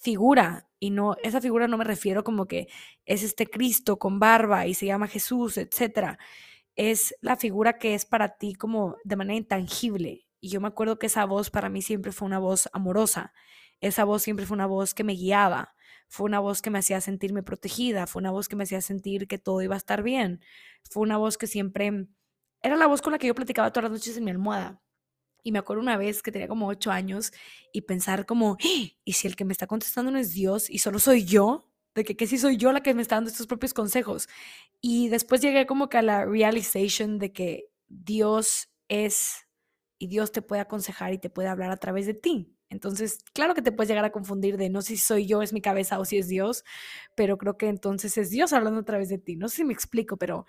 figura. 0.00 0.69
Y 0.79 0.91
no, 0.91 1.17
esa 1.23 1.41
figura 1.41 1.69
no 1.69 1.79
me 1.79 1.85
refiero 1.85 2.25
como 2.25 2.47
que 2.47 2.69
es 3.06 3.23
este 3.23 3.47
Cristo 3.47 3.99
con 3.99 4.20
barba 4.20 4.67
y 4.67 4.75
se 4.75 4.87
llama 4.87 5.08
Jesús, 5.08 5.56
etcétera. 5.58 6.19
Es 6.76 7.14
la 7.23 7.37
figura 7.37 7.79
que 7.79 7.94
es 7.94 8.05
para 8.05 8.37
ti 8.38 8.55
como 8.55 8.97
de 9.05 9.17
manera 9.17 9.38
intangible. 9.38 10.26
Y 10.41 10.50
yo 10.50 10.61
me 10.61 10.69
acuerdo 10.69 10.99
que 10.99 11.06
esa 11.06 11.25
voz 11.25 11.50
para 11.50 11.70
mí 11.70 11.82
siempre 11.82 12.12
fue 12.12 12.26
una 12.26 12.38
voz 12.38 12.69
amorosa. 12.73 13.32
Esa 13.81 14.05
voz 14.05 14.23
siempre 14.23 14.47
fue 14.47 14.56
una 14.56 14.67
voz 14.67 14.94
que 14.94 15.05
me 15.05 15.14
guiaba 15.14 15.75
fue 16.08 16.26
una 16.26 16.41
voz 16.41 16.62
que 16.62 16.70
me 16.70 16.79
hacía 16.79 17.00
sentirme 17.00 17.43
protegida, 17.43 18.06
fue 18.06 18.20
una 18.20 18.31
voz 18.31 18.49
que 18.49 18.56
me 18.56 18.64
hacía 18.64 18.81
sentir 18.81 19.26
que 19.29 19.38
todo 19.38 19.62
iba 19.62 19.75
a 19.75 19.79
estar 19.79 20.03
bien, 20.03 20.41
fue 20.91 21.03
una 21.03 21.17
voz 21.17 21.38
que 21.38 21.47
siempre 21.47 22.08
era 22.62 22.76
la 22.76 22.87
voz 22.87 23.03
con 23.03 23.12
la 23.12 23.19
que 23.19 23.26
yo 23.26 23.35
platicaba 23.35 23.73
todas 23.73 23.91
las 23.91 24.00
noches 24.00 24.17
en 24.17 24.25
mi 24.25 24.31
almohada. 24.31 24.82
Y 25.43 25.53
me 25.53 25.61
acuerdo 25.61 25.81
una 25.81 25.97
vez 25.97 26.23
que 26.23 26.32
tenía 26.32 26.49
como 26.49 26.67
ocho 26.67 26.91
años 26.91 27.32
y 27.73 27.82
pensar 27.82 28.26
como, 28.26 28.56
¡Ah! 28.61 28.88
¿y 29.05 29.12
si 29.12 29.29
el 29.29 29.37
que 29.37 29.44
me 29.44 29.53
está 29.53 29.69
contestando 29.69 30.11
no 30.11 30.19
es 30.19 30.32
Dios 30.32 30.69
y 30.69 30.79
solo 30.79 30.99
soy 30.99 31.25
yo? 31.25 31.70
De 31.94 32.05
que, 32.05 32.17
que 32.17 32.26
si 32.26 32.37
soy 32.37 32.56
yo 32.56 32.73
la 32.73 32.82
que 32.82 32.93
me 32.94 33.02
está 33.02 33.14
dando 33.14 33.31
estos 33.31 33.47
propios 33.47 33.73
consejos. 33.73 34.29
Y 34.81 35.09
después 35.09 35.41
llegué 35.41 35.67
como 35.67 35.88
que 35.88 35.99
a 35.99 36.02
la 36.02 36.25
realization 36.25 37.19
de 37.19 37.32
que 37.32 37.70
Dios 37.87 38.69
es 38.88 39.47
y 39.99 40.09
Dios 40.09 40.32
te 40.32 40.43
puede 40.43 40.61
aconsejar 40.62 41.12
y 41.12 41.19
te 41.19 41.31
puede 41.31 41.49
hablar 41.49 41.70
a 41.70 41.76
través 41.76 42.06
de 42.06 42.14
ti. 42.14 42.56
Entonces, 42.70 43.18
claro 43.32 43.54
que 43.54 43.62
te 43.62 43.72
puedes 43.72 43.88
llegar 43.88 44.04
a 44.04 44.10
confundir 44.12 44.56
de 44.56 44.70
no 44.70 44.82
si 44.82 44.96
soy 44.96 45.26
yo, 45.26 45.42
es 45.42 45.52
mi 45.52 45.60
cabeza 45.60 45.98
o 46.00 46.04
si 46.04 46.18
es 46.18 46.28
Dios, 46.28 46.64
pero 47.14 47.38
creo 47.38 47.56
que 47.56 47.68
entonces 47.68 48.18
es 48.18 48.30
Dios 48.30 48.52
hablando 48.52 48.80
a 48.80 48.84
través 48.84 49.08
de 49.08 49.18
ti. 49.18 49.36
No 49.36 49.48
sé 49.48 49.56
si 49.56 49.64
me 49.64 49.72
explico, 49.72 50.16
pero 50.16 50.46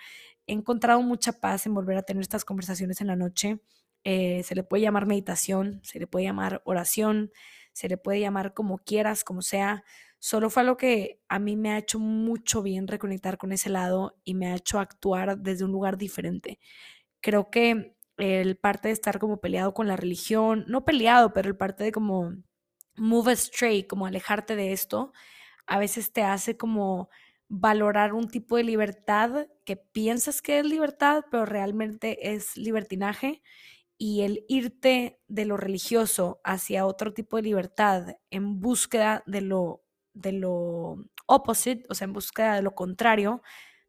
he 0.47 0.53
encontrado 0.53 1.01
mucha 1.01 1.33
paz 1.33 1.65
en 1.67 1.73
volver 1.73 1.97
a 1.97 2.03
tener 2.03 2.21
estas 2.21 2.45
conversaciones 2.45 3.01
en 3.01 3.07
la 3.07 3.15
noche. 3.15 3.59
Eh, 4.03 4.43
se 4.43 4.55
le 4.55 4.63
puede 4.63 4.83
llamar 4.83 5.05
meditación, 5.05 5.79
se 5.83 5.99
le 5.99 6.07
puede 6.07 6.25
llamar 6.25 6.61
oración, 6.65 7.31
se 7.73 7.89
le 7.89 7.97
puede 7.97 8.19
llamar 8.19 8.53
como 8.53 8.79
quieras, 8.79 9.23
como 9.23 9.41
sea. 9.41 9.83
Solo 10.19 10.49
fue 10.49 10.61
algo 10.63 10.77
que 10.77 11.19
a 11.29 11.39
mí 11.39 11.55
me 11.57 11.71
ha 11.71 11.77
hecho 11.77 11.99
mucho 11.99 12.63
bien 12.63 12.87
reconectar 12.87 13.37
con 13.37 13.51
ese 13.51 13.69
lado 13.69 14.17
y 14.23 14.33
me 14.33 14.47
ha 14.47 14.55
hecho 14.55 14.79
actuar 14.79 15.37
desde 15.39 15.65
un 15.65 15.71
lugar 15.71 15.97
diferente. 15.97 16.59
Creo 17.21 17.49
que 17.51 17.96
el 18.17 18.57
parte 18.57 18.89
de 18.89 18.93
estar 18.93 19.19
como 19.19 19.39
peleado 19.41 19.73
con 19.73 19.87
la 19.87 19.95
religión, 19.97 20.65
no 20.67 20.85
peleado, 20.85 21.33
pero 21.33 21.49
el 21.49 21.57
parte 21.57 21.83
de 21.83 21.91
como 21.91 22.33
move 22.95 23.33
straight, 23.33 23.87
como 23.87 24.05
alejarte 24.07 24.55
de 24.55 24.73
esto, 24.73 25.13
a 25.67 25.79
veces 25.79 26.13
te 26.13 26.23
hace 26.23 26.57
como 26.57 27.09
valorar 27.49 28.13
un 28.13 28.27
tipo 28.29 28.57
de 28.57 28.63
libertad 28.63 29.47
que 29.65 29.77
piensas 29.77 30.41
que 30.41 30.59
es 30.59 30.65
libertad, 30.65 31.23
pero 31.31 31.45
realmente 31.45 32.33
es 32.33 32.57
libertinaje. 32.57 33.41
Y 33.97 34.21
el 34.21 34.45
irte 34.47 35.19
de 35.27 35.45
lo 35.45 35.57
religioso 35.57 36.39
hacia 36.43 36.85
otro 36.85 37.13
tipo 37.13 37.37
de 37.37 37.43
libertad 37.43 38.17
en 38.29 38.59
búsqueda 38.59 39.23
de 39.25 39.41
lo, 39.41 39.83
de 40.13 40.33
lo 40.33 40.97
opposite, 41.27 41.83
o 41.89 41.95
sea, 41.95 42.05
en 42.05 42.13
búsqueda 42.13 42.55
de 42.55 42.61
lo 42.61 42.75
contrario, 42.75 43.41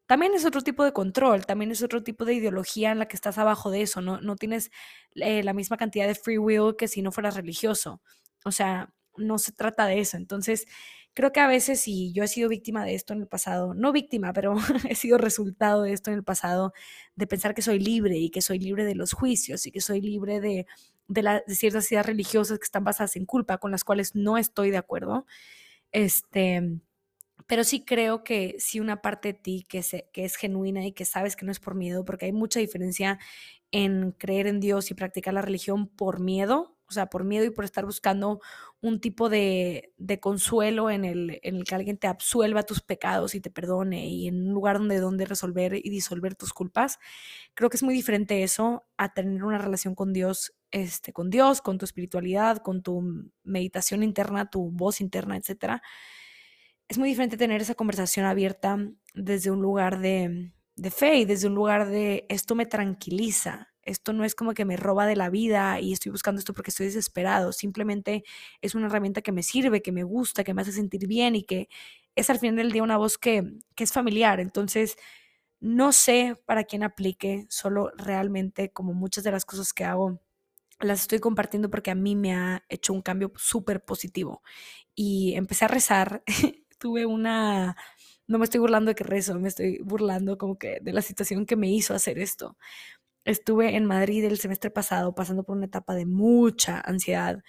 también 0.08 0.34
es 0.34 0.46
otro 0.46 0.62
tipo 0.62 0.84
de 0.84 0.94
control, 0.94 1.44
también 1.46 1.70
es 1.70 1.82
otro 1.82 2.02
tipo 2.02 2.24
de 2.24 2.32
ideología 2.34 2.92
en 2.92 2.98
la 2.98 3.06
que 3.08 3.14
estás 3.16 3.36
abajo 3.38 3.70
de 3.70 3.82
eso, 3.82 4.00
no, 4.00 4.20
no 4.22 4.36
tienes 4.36 4.70
eh, 5.16 5.42
la 5.44 5.52
misma 5.52 5.76
cantidad 5.76 6.06
de 6.06 6.14
free 6.14 6.38
will 6.38 6.76
que 6.78 6.88
si 6.88 7.02
no 7.02 7.12
fueras 7.12 7.36
religioso. 7.36 8.00
O 8.46 8.50
sea, 8.52 8.90
no 9.18 9.38
se 9.38 9.52
trata 9.52 9.86
de 9.86 10.00
eso. 10.00 10.16
Entonces, 10.16 10.66
creo 11.14 11.30
que 11.32 11.40
a 11.40 11.46
veces, 11.46 11.86
y 11.88 12.12
yo 12.14 12.24
he 12.24 12.28
sido 12.28 12.48
víctima 12.48 12.84
de 12.86 12.94
esto 12.94 13.12
en 13.12 13.20
el 13.20 13.28
pasado, 13.28 13.74
no 13.74 13.92
víctima, 13.92 14.32
pero 14.32 14.54
he 14.88 14.94
sido 14.94 15.18
resultado 15.18 15.82
de 15.82 15.92
esto 15.92 16.10
en 16.10 16.16
el 16.16 16.24
pasado, 16.24 16.72
de 17.14 17.26
pensar 17.26 17.54
que 17.54 17.60
soy 17.62 17.78
libre 17.78 18.16
y 18.16 18.30
que 18.30 18.40
soy 18.40 18.58
libre 18.60 18.84
de 18.86 18.94
los 18.94 19.12
juicios 19.12 19.66
y 19.66 19.72
que 19.72 19.82
soy 19.82 20.00
libre 20.00 20.40
de, 20.40 20.66
de, 21.08 21.42
de 21.46 21.54
ciertas 21.54 21.90
ideas 21.92 22.06
religiosas 22.06 22.58
que 22.58 22.64
están 22.64 22.84
basadas 22.84 23.16
en 23.16 23.26
culpa, 23.26 23.58
con 23.58 23.70
las 23.72 23.84
cuales 23.84 24.14
no 24.14 24.38
estoy 24.38 24.70
de 24.70 24.78
acuerdo. 24.78 25.26
Este, 25.92 26.80
pero 27.46 27.64
sí 27.64 27.84
creo 27.84 28.24
que 28.24 28.56
si 28.58 28.80
una 28.80 29.00
parte 29.02 29.28
de 29.28 29.34
ti 29.34 29.66
que, 29.68 29.82
que 30.12 30.24
es 30.24 30.36
genuina 30.36 30.84
y 30.84 30.92
que 30.92 31.04
sabes 31.04 31.36
que 31.36 31.46
no 31.46 31.52
es 31.52 31.60
por 31.60 31.74
miedo, 31.74 32.04
porque 32.04 32.26
hay 32.26 32.32
mucha 32.32 32.60
diferencia 32.60 33.18
en 33.70 34.12
creer 34.12 34.46
en 34.46 34.60
Dios 34.60 34.90
y 34.90 34.94
practicar 34.94 35.34
la 35.34 35.42
religión 35.42 35.88
por 35.88 36.20
miedo, 36.20 36.78
o 36.88 36.92
sea, 36.92 37.06
por 37.06 37.24
miedo 37.24 37.44
y 37.44 37.50
por 37.50 37.64
estar 37.64 37.84
buscando 37.84 38.40
un 38.80 39.00
tipo 39.00 39.28
de, 39.28 39.92
consuelo 40.20 40.90
en 40.90 41.04
el, 41.04 41.38
en 41.42 41.56
el, 41.56 41.64
que 41.64 41.74
alguien 41.74 41.98
te 41.98 42.06
absuelva 42.06 42.62
tus 42.62 42.80
pecados 42.80 43.34
y 43.34 43.40
te 43.40 43.50
perdone 43.50 44.08
y 44.08 44.28
en 44.28 44.48
un 44.48 44.54
lugar 44.54 44.78
donde, 44.78 44.98
donde 44.98 45.26
resolver 45.26 45.74
y 45.74 45.90
disolver 45.90 46.34
tus 46.34 46.54
culpas. 46.54 46.98
Creo 47.54 47.68
que 47.68 47.76
es 47.76 47.82
muy 47.82 47.92
diferente 47.92 48.42
eso 48.42 48.86
a 48.96 49.12
tener 49.12 49.44
una 49.44 49.58
relación 49.58 49.94
con 49.94 50.14
Dios 50.14 50.54
este, 50.70 51.12
con 51.12 51.30
Dios, 51.30 51.62
con 51.62 51.78
tu 51.78 51.84
espiritualidad, 51.84 52.58
con 52.58 52.82
tu 52.82 53.02
meditación 53.42 54.02
interna, 54.02 54.50
tu 54.50 54.70
voz 54.70 55.00
interna, 55.00 55.36
etc. 55.36 55.80
Es 56.88 56.98
muy 56.98 57.08
diferente 57.10 57.36
tener 57.36 57.60
esa 57.60 57.74
conversación 57.74 58.24
abierta 58.26 58.78
desde 59.14 59.50
un 59.50 59.60
lugar 59.60 60.00
de, 60.00 60.52
de 60.76 60.90
fe 60.90 61.16
y 61.18 61.24
desde 61.24 61.48
un 61.48 61.54
lugar 61.54 61.88
de 61.88 62.26
esto 62.28 62.54
me 62.54 62.66
tranquiliza, 62.66 63.68
esto 63.82 64.12
no 64.12 64.24
es 64.24 64.34
como 64.34 64.54
que 64.54 64.64
me 64.64 64.76
roba 64.76 65.06
de 65.06 65.16
la 65.16 65.30
vida 65.30 65.80
y 65.80 65.92
estoy 65.92 66.12
buscando 66.12 66.38
esto 66.38 66.54
porque 66.54 66.70
estoy 66.70 66.86
desesperado, 66.86 67.52
simplemente 67.52 68.24
es 68.62 68.74
una 68.74 68.86
herramienta 68.86 69.22
que 69.22 69.32
me 69.32 69.42
sirve, 69.42 69.82
que 69.82 69.92
me 69.92 70.02
gusta, 70.02 70.44
que 70.44 70.54
me 70.54 70.62
hace 70.62 70.72
sentir 70.72 71.06
bien 71.06 71.36
y 71.36 71.44
que 71.44 71.68
es 72.14 72.30
al 72.30 72.38
final 72.38 72.56
del 72.56 72.72
día 72.72 72.82
una 72.82 72.96
voz 72.96 73.16
que, 73.18 73.42
que 73.74 73.84
es 73.84 73.92
familiar. 73.92 74.40
Entonces, 74.40 74.96
no 75.60 75.92
sé 75.92 76.36
para 76.46 76.64
quién 76.64 76.82
aplique, 76.84 77.46
solo 77.50 77.90
realmente 77.96 78.70
como 78.72 78.94
muchas 78.94 79.24
de 79.24 79.32
las 79.32 79.44
cosas 79.44 79.72
que 79.72 79.84
hago 79.84 80.20
las 80.80 81.02
estoy 81.02 81.18
compartiendo 81.20 81.70
porque 81.70 81.90
a 81.90 81.94
mí 81.96 82.16
me 82.16 82.34
ha 82.34 82.64
hecho 82.68 82.92
un 82.92 83.02
cambio 83.02 83.32
súper 83.36 83.84
positivo. 83.84 84.42
Y 84.94 85.34
empecé 85.36 85.64
a 85.66 85.68
rezar, 85.68 86.22
tuve 86.78 87.06
una, 87.06 87.76
no 88.26 88.38
me 88.38 88.44
estoy 88.44 88.60
burlando 88.60 88.90
de 88.90 88.94
que 88.94 89.04
rezo, 89.04 89.38
me 89.38 89.48
estoy 89.48 89.78
burlando 89.84 90.38
como 90.38 90.58
que 90.58 90.78
de 90.82 90.92
la 90.92 91.02
situación 91.02 91.46
que 91.46 91.56
me 91.56 91.70
hizo 91.70 91.94
hacer 91.94 92.18
esto. 92.18 92.56
Estuve 93.24 93.76
en 93.76 93.84
Madrid 93.86 94.24
el 94.24 94.38
semestre 94.38 94.70
pasado 94.70 95.14
pasando 95.14 95.44
por 95.44 95.56
una 95.56 95.66
etapa 95.66 95.94
de 95.94 96.06
mucha 96.06 96.80
ansiedad 96.80 97.42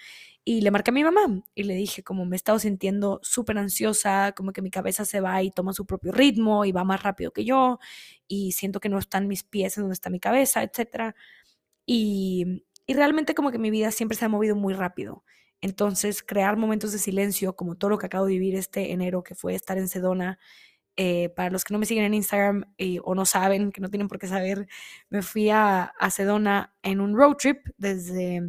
y 0.44 0.62
le 0.62 0.72
marqué 0.72 0.92
a 0.92 0.94
mi 0.94 1.04
mamá 1.04 1.44
y 1.56 1.64
le 1.64 1.76
dije 1.76 2.04
como 2.04 2.26
me 2.26 2.36
he 2.36 2.38
estado 2.38 2.60
sintiendo 2.60 3.20
súper 3.24 3.58
ansiosa, 3.58 4.34
como 4.34 4.52
que 4.54 4.62
mi 4.62 4.72
cabeza 4.72 5.06
se 5.06 5.22
va 5.22 5.42
y 5.44 5.52
toma 5.52 5.74
su 5.74 5.86
propio 5.86 6.12
ritmo 6.12 6.66
y 6.66 6.72
va 6.74 6.84
más 6.84 7.04
rápido 7.04 7.32
que 7.32 7.46
yo 7.46 7.80
y 8.28 8.54
siento 8.54 8.80
que 8.80 8.90
no 8.90 8.98
están 9.00 9.28
mis 9.28 9.44
pies 9.44 9.78
en 9.78 9.84
donde 9.84 9.94
está 9.94 10.10
mi 10.10 10.20
cabeza, 10.20 10.64
etc. 10.64 11.16
Y, 11.86 12.64
y 12.88 12.94
realmente 12.94 13.36
como 13.36 13.52
que 13.52 13.60
mi 13.60 13.72
vida 13.72 13.92
siempre 13.92 14.18
se 14.18 14.26
ha 14.26 14.30
movido 14.30 14.56
muy 14.56 14.74
rápido. 14.74 15.24
Entonces, 15.62 16.24
crear 16.24 16.58
momentos 16.58 16.92
de 16.92 17.00
silencio, 17.00 17.56
como 17.56 17.76
todo 17.76 17.90
lo 17.92 17.98
que 17.98 18.06
acabo 18.08 18.26
de 18.26 18.34
vivir 18.34 18.56
este 18.56 18.92
enero, 18.92 19.24
que 19.24 19.36
fue 19.36 19.56
estar 19.56 19.78
en 19.78 19.88
Sedona, 19.90 20.40
eh, 20.98 21.30
para 21.30 21.50
los 21.52 21.64
que 21.64 21.74
no 21.74 21.80
me 21.80 21.86
siguen 21.86 22.06
en 22.06 22.14
Instagram 22.14 22.66
o 23.04 23.16
no 23.16 23.26
saben, 23.26 23.72
que 23.72 23.82
no 23.82 23.90
tienen 23.90 24.08
por 24.10 24.20
qué 24.20 24.28
saber, 24.28 24.68
me 25.10 25.22
fui 25.22 25.50
a, 25.50 25.84
a 25.84 26.12
Sedona 26.12 26.76
en 26.84 27.02
un 27.02 27.16
road 27.18 27.36
trip 27.38 27.68
desde 27.78 28.44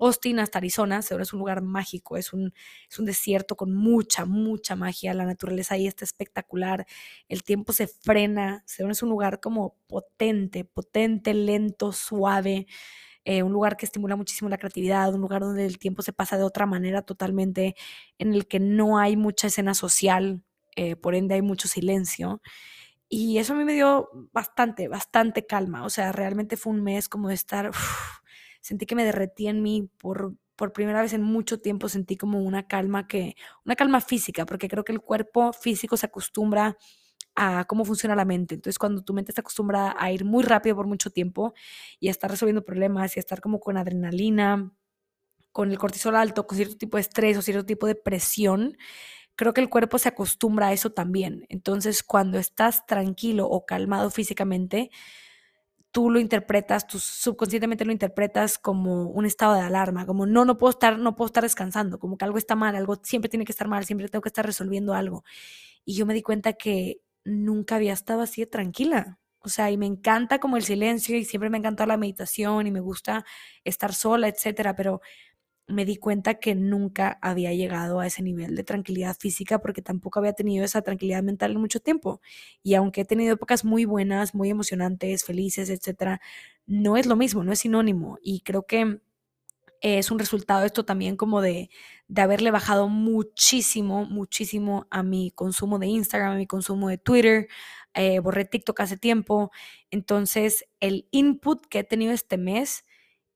Austin 0.00 0.38
hasta 0.40 0.58
Arizona. 0.58 1.02
Sedona 1.02 1.22
es 1.22 1.32
un 1.32 1.38
lugar 1.40 1.62
mágico, 1.62 2.16
es 2.16 2.32
un, 2.32 2.52
es 2.90 2.98
un 2.98 3.06
desierto 3.06 3.56
con 3.56 3.74
mucha, 3.74 4.24
mucha 4.24 4.76
magia. 4.76 5.14
La 5.14 5.24
naturaleza 5.26 5.74
ahí 5.74 5.86
está 5.86 6.04
espectacular. 6.04 6.86
El 7.28 7.42
tiempo 7.44 7.72
se 7.72 7.86
frena. 7.88 8.62
Sedona 8.66 8.92
es 8.92 9.02
un 9.02 9.10
lugar 9.10 9.40
como 9.40 9.76
potente, 9.86 10.64
potente, 10.64 11.34
lento, 11.34 11.92
suave. 11.92 12.66
Eh, 13.28 13.42
un 13.42 13.52
lugar 13.52 13.76
que 13.76 13.84
estimula 13.86 14.14
muchísimo 14.14 14.48
la 14.48 14.56
creatividad, 14.56 15.12
un 15.12 15.20
lugar 15.20 15.42
donde 15.42 15.66
el 15.66 15.78
tiempo 15.80 16.00
se 16.02 16.12
pasa 16.12 16.38
de 16.38 16.44
otra 16.44 16.64
manera 16.64 17.02
totalmente, 17.02 17.74
en 18.18 18.32
el 18.32 18.46
que 18.46 18.60
no 18.60 18.98
hay 18.98 19.16
mucha 19.16 19.48
escena 19.48 19.74
social, 19.74 20.44
eh, 20.76 20.94
por 20.94 21.16
ende 21.16 21.34
hay 21.34 21.42
mucho 21.42 21.66
silencio. 21.66 22.40
Y 23.08 23.38
eso 23.38 23.54
a 23.54 23.56
mí 23.56 23.64
me 23.64 23.74
dio 23.74 24.10
bastante, 24.32 24.86
bastante 24.88 25.44
calma. 25.44 25.84
O 25.84 25.90
sea, 25.90 26.12
realmente 26.12 26.56
fue 26.56 26.72
un 26.72 26.84
mes 26.84 27.08
como 27.08 27.28
de 27.28 27.34
estar, 27.34 27.72
sentí 28.60 28.86
que 28.86 28.94
me 28.94 29.04
derretí 29.04 29.48
en 29.48 29.60
mí 29.60 29.90
por, 29.98 30.36
por 30.54 30.72
primera 30.72 31.02
vez 31.02 31.12
en 31.12 31.22
mucho 31.22 31.60
tiempo, 31.60 31.88
sentí 31.88 32.16
como 32.16 32.40
una 32.40 32.68
calma 32.68 33.08
que, 33.08 33.34
una 33.64 33.74
calma 33.74 34.00
física, 34.00 34.46
porque 34.46 34.68
creo 34.68 34.84
que 34.84 34.92
el 34.92 35.00
cuerpo 35.00 35.52
físico 35.52 35.96
se 35.96 36.06
acostumbra 36.06 36.76
a 37.36 37.64
cómo 37.66 37.84
funciona 37.84 38.16
la 38.16 38.24
mente. 38.24 38.54
Entonces, 38.56 38.78
cuando 38.78 39.02
tu 39.02 39.14
mente 39.14 39.30
está 39.30 39.42
acostumbrada 39.42 39.94
a 39.98 40.10
ir 40.10 40.24
muy 40.24 40.42
rápido 40.42 40.76
por 40.76 40.86
mucho 40.86 41.10
tiempo 41.10 41.54
y 42.00 42.08
a 42.08 42.10
estar 42.10 42.30
resolviendo 42.30 42.64
problemas 42.64 43.16
y 43.16 43.20
a 43.20 43.22
estar 43.22 43.40
como 43.40 43.60
con 43.60 43.76
adrenalina, 43.76 44.72
con 45.52 45.70
el 45.70 45.78
cortisol 45.78 46.16
alto, 46.16 46.46
con 46.46 46.56
cierto 46.56 46.76
tipo 46.76 46.96
de 46.96 47.02
estrés 47.02 47.36
o 47.36 47.42
cierto 47.42 47.64
tipo 47.64 47.86
de 47.86 47.94
presión, 47.94 48.76
creo 49.36 49.54
que 49.54 49.60
el 49.60 49.70
cuerpo 49.70 49.98
se 49.98 50.08
acostumbra 50.08 50.68
a 50.68 50.72
eso 50.72 50.90
también. 50.92 51.46
Entonces, 51.48 52.02
cuando 52.02 52.38
estás 52.38 52.86
tranquilo 52.86 53.48
o 53.48 53.66
calmado 53.66 54.10
físicamente, 54.10 54.90
tú 55.92 56.10
lo 56.10 56.20
interpretas, 56.20 56.86
tú 56.86 56.98
subconscientemente 56.98 57.86
lo 57.86 57.92
interpretas 57.92 58.58
como 58.58 59.08
un 59.08 59.24
estado 59.24 59.54
de 59.54 59.62
alarma, 59.62 60.04
como 60.04 60.26
no, 60.26 60.44
no 60.44 60.58
puedo 60.58 60.70
estar, 60.72 60.98
no 60.98 61.16
puedo 61.16 61.26
estar 61.26 61.42
descansando, 61.42 61.98
como 61.98 62.18
que 62.18 62.26
algo 62.26 62.38
está 62.38 62.54
mal, 62.54 62.76
algo 62.76 62.96
siempre 63.02 63.30
tiene 63.30 63.46
que 63.46 63.52
estar 63.52 63.66
mal, 63.68 63.84
siempre 63.86 64.08
tengo 64.08 64.20
que 64.22 64.28
estar 64.28 64.44
resolviendo 64.44 64.92
algo. 64.94 65.24
Y 65.86 65.94
yo 65.94 66.04
me 66.04 66.14
di 66.14 66.22
cuenta 66.22 66.52
que 66.52 67.00
nunca 67.26 67.76
había 67.76 67.92
estado 67.94 68.22
así 68.22 68.42
de 68.42 68.46
tranquila. 68.48 69.20
O 69.40 69.48
sea, 69.50 69.70
y 69.70 69.78
me 69.78 69.86
encanta 69.86 70.40
como 70.40 70.56
el 70.56 70.64
silencio 70.64 71.16
y 71.16 71.24
siempre 71.24 71.50
me 71.50 71.58
encanta 71.58 71.86
la 71.86 71.96
meditación 71.98 72.66
y 72.66 72.72
me 72.72 72.80
gusta 72.80 73.24
estar 73.64 73.94
sola, 73.94 74.28
etcétera, 74.28 74.74
pero 74.76 75.00
me 75.68 75.84
di 75.84 75.96
cuenta 75.96 76.34
que 76.36 76.54
nunca 76.54 77.18
había 77.22 77.52
llegado 77.52 77.98
a 78.00 78.06
ese 78.06 78.22
nivel 78.22 78.54
de 78.54 78.62
tranquilidad 78.64 79.16
física 79.18 79.58
porque 79.60 79.82
tampoco 79.82 80.20
había 80.20 80.32
tenido 80.32 80.64
esa 80.64 80.82
tranquilidad 80.82 81.24
mental 81.24 81.52
en 81.52 81.60
mucho 81.60 81.80
tiempo. 81.80 82.20
Y 82.62 82.74
aunque 82.74 83.00
he 83.02 83.04
tenido 83.04 83.34
épocas 83.34 83.64
muy 83.64 83.84
buenas, 83.84 84.34
muy 84.34 84.50
emocionantes, 84.50 85.24
felices, 85.24 85.68
etcétera, 85.70 86.20
no 86.66 86.96
es 86.96 87.06
lo 87.06 87.16
mismo, 87.16 87.42
no 87.44 87.52
es 87.52 87.60
sinónimo. 87.60 88.18
Y 88.22 88.40
creo 88.42 88.64
que 88.64 89.00
es 89.82 90.10
un 90.10 90.18
resultado 90.18 90.64
esto 90.64 90.84
también 90.84 91.16
como 91.16 91.40
de, 91.40 91.70
de 92.08 92.22
haberle 92.22 92.50
bajado 92.50 92.88
muchísimo, 92.88 94.04
muchísimo 94.06 94.86
a 94.90 95.02
mi 95.02 95.30
consumo 95.32 95.78
de 95.78 95.86
Instagram, 95.88 96.32
a 96.32 96.36
mi 96.36 96.46
consumo 96.46 96.88
de 96.88 96.98
Twitter. 96.98 97.48
Eh, 97.94 98.20
borré 98.20 98.44
TikTok 98.44 98.78
hace 98.80 98.96
tiempo. 98.96 99.50
Entonces, 99.90 100.66
el 100.80 101.08
input 101.10 101.66
que 101.66 101.80
he 101.80 101.84
tenido 101.84 102.12
este 102.12 102.36
mes 102.36 102.84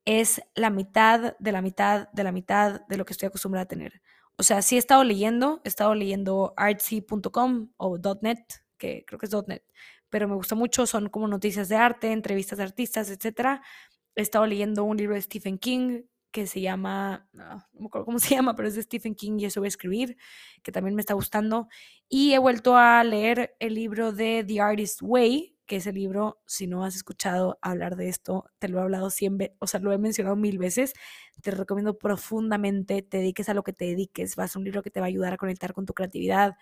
es 0.05 0.43
la 0.55 0.71
mitad 0.71 1.37
de 1.39 1.53
la 1.53 1.63
mitad 1.63 2.09
de 2.13 2.25
la 2.25 2.33
mitad 2.33 2.81
de 2.89 2.97
lo 2.97 3.05
que 3.05 3.13
estoy 3.13 3.29
acostumbrada 3.29 3.65
a 3.65 3.69
tener. 3.69 4.03
O 4.37 4.43
sea, 4.43 4.63
sí 4.63 4.77
he 4.77 4.79
estado 4.79 5.05
leyendo, 5.05 5.61
he 5.65 5.69
estado 5.69 5.95
leyendo 5.95 6.55
artsy.com 6.57 7.71
o 7.77 7.99
.net, 8.23 8.39
que 8.79 9.05
creo 9.07 9.19
que 9.19 9.27
es 9.27 9.33
.net, 9.47 9.63
pero 10.09 10.29
me 10.29 10.35
gusta 10.35 10.55
mucho, 10.55 10.87
son 10.87 11.09
como 11.11 11.29
noticias 11.29 11.69
de 11.69 11.77
arte, 11.77 12.13
entrevistas 12.13 12.59
de 12.59 12.65
artistas, 12.65 13.11
etc. 13.11 13.61
He 14.17 14.23
estado 14.23 14.47
leyendo 14.47 14.85
un 14.85 14.97
libro 14.97 15.15
de 15.15 15.23
Stephen 15.23 15.59
King 15.59 16.03
que 16.31 16.47
se 16.47 16.61
llama, 16.61 17.29
no, 17.33 17.65
me 17.79 17.87
acuerdo 17.87 18.05
cómo 18.07 18.19
se 18.21 18.35
llama, 18.35 18.55
pero 18.57 18.69
es 18.69 18.75
de 18.75 18.83
Stephen 18.83 19.15
King 19.15 19.39
y 19.39 19.47
eso 19.47 19.61
voy 19.61 19.67
a 19.67 19.69
escribir, 19.69 20.17
que 20.63 20.73
también 20.73 20.95
me 20.95 21.01
está 21.03 21.15
gustando. 21.15 21.69
Y 22.09 22.33
he 22.33 22.39
vuelto 22.39 22.77
a 22.77 23.03
leer 23.05 23.57
el 23.61 23.75
libro 23.75 24.13
de 24.13 24.45
The 24.47 24.61
Artist 24.61 25.01
Way, 25.03 25.57
que 25.67 25.77
ese 25.77 25.93
libro, 25.93 26.43
si 26.47 26.67
no 26.67 26.85
has 26.85 26.97
escuchado 26.97 27.59
hablar 27.63 27.95
de 27.95 28.09
esto, 28.09 28.45
te 28.59 28.69
lo 28.69 28.79
he 28.79 28.83
hablado 28.83 29.09
siempre, 29.09 29.55
o 29.61 29.69
sea, 29.69 29.79
lo 29.79 29.93
he 29.93 29.99
mencionado 29.99 30.35
mil 30.35 30.59
veces, 30.59 30.95
te 31.43 31.53
recomiendo 31.53 31.97
profundamente, 31.97 33.03
te 33.03 33.19
dediques 33.19 33.49
a 33.49 33.55
lo 33.55 33.63
que 33.63 33.73
te 33.73 33.85
dediques, 33.85 34.35
vas 34.35 34.57
a 34.57 34.59
un 34.59 34.65
libro 34.65 34.83
que 34.83 34.91
te 34.91 34.99
va 34.99 35.07
a 35.07 35.09
ayudar 35.09 35.33
a 35.33 35.37
conectar 35.37 35.73
con 35.73 35.87
tu 35.87 35.95
creatividad, 35.95 36.55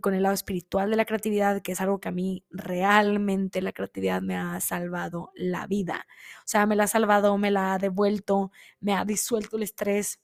con 0.00 0.14
el 0.14 0.22
lado 0.22 0.34
espiritual 0.34 0.90
de 0.90 0.96
la 0.96 1.04
creatividad, 1.04 1.62
que 1.62 1.72
es 1.72 1.80
algo 1.80 2.00
que 2.00 2.08
a 2.08 2.12
mí 2.12 2.44
realmente 2.50 3.62
la 3.62 3.72
creatividad 3.72 4.22
me 4.22 4.36
ha 4.36 4.60
salvado 4.60 5.30
la 5.34 5.66
vida. 5.66 6.06
O 6.40 6.46
sea, 6.46 6.66
me 6.66 6.76
la 6.76 6.84
ha 6.84 6.86
salvado, 6.88 7.36
me 7.38 7.50
la 7.50 7.74
ha 7.74 7.78
devuelto, 7.78 8.52
me 8.80 8.94
ha 8.94 9.04
disuelto 9.04 9.56
el 9.56 9.64
estrés. 9.64 10.20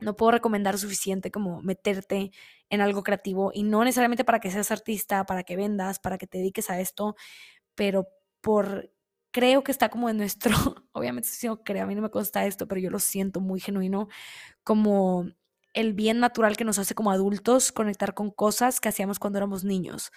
No 0.00 0.16
puedo 0.16 0.32
recomendar 0.32 0.78
suficiente 0.78 1.30
como 1.30 1.62
meterte 1.62 2.32
en 2.70 2.80
algo 2.80 3.02
creativo 3.02 3.50
y 3.54 3.64
no 3.64 3.84
necesariamente 3.84 4.24
para 4.24 4.40
que 4.40 4.50
seas 4.50 4.70
artista, 4.70 5.26
para 5.26 5.42
que 5.44 5.56
vendas, 5.56 5.98
para 5.98 6.18
que 6.18 6.26
te 6.26 6.38
dediques 6.38 6.70
a 6.70 6.80
esto, 6.80 7.16
pero 7.74 8.08
por 8.40 8.90
creo 9.32 9.62
que 9.62 9.72
está 9.72 9.88
como 9.90 10.08
en 10.10 10.16
nuestro, 10.18 10.52
obviamente 10.92 11.28
si 11.28 11.46
no 11.46 11.62
creo, 11.62 11.84
a 11.84 11.86
mí 11.86 11.94
no 11.94 12.02
me 12.02 12.10
consta 12.10 12.46
esto, 12.46 12.66
pero 12.66 12.80
yo 12.80 12.90
lo 12.90 12.98
siento 12.98 13.40
muy 13.40 13.60
genuino, 13.60 14.08
como 14.64 15.26
el 15.74 15.94
bien 15.94 16.20
natural 16.20 16.56
que 16.56 16.64
nos 16.64 16.78
hace 16.78 16.94
como 16.94 17.10
adultos 17.12 17.72
conectar 17.72 18.14
con 18.14 18.30
cosas 18.30 18.80
que 18.80 18.88
hacíamos 18.88 19.18
cuando 19.18 19.38
éramos 19.38 19.64
niños 19.64 20.10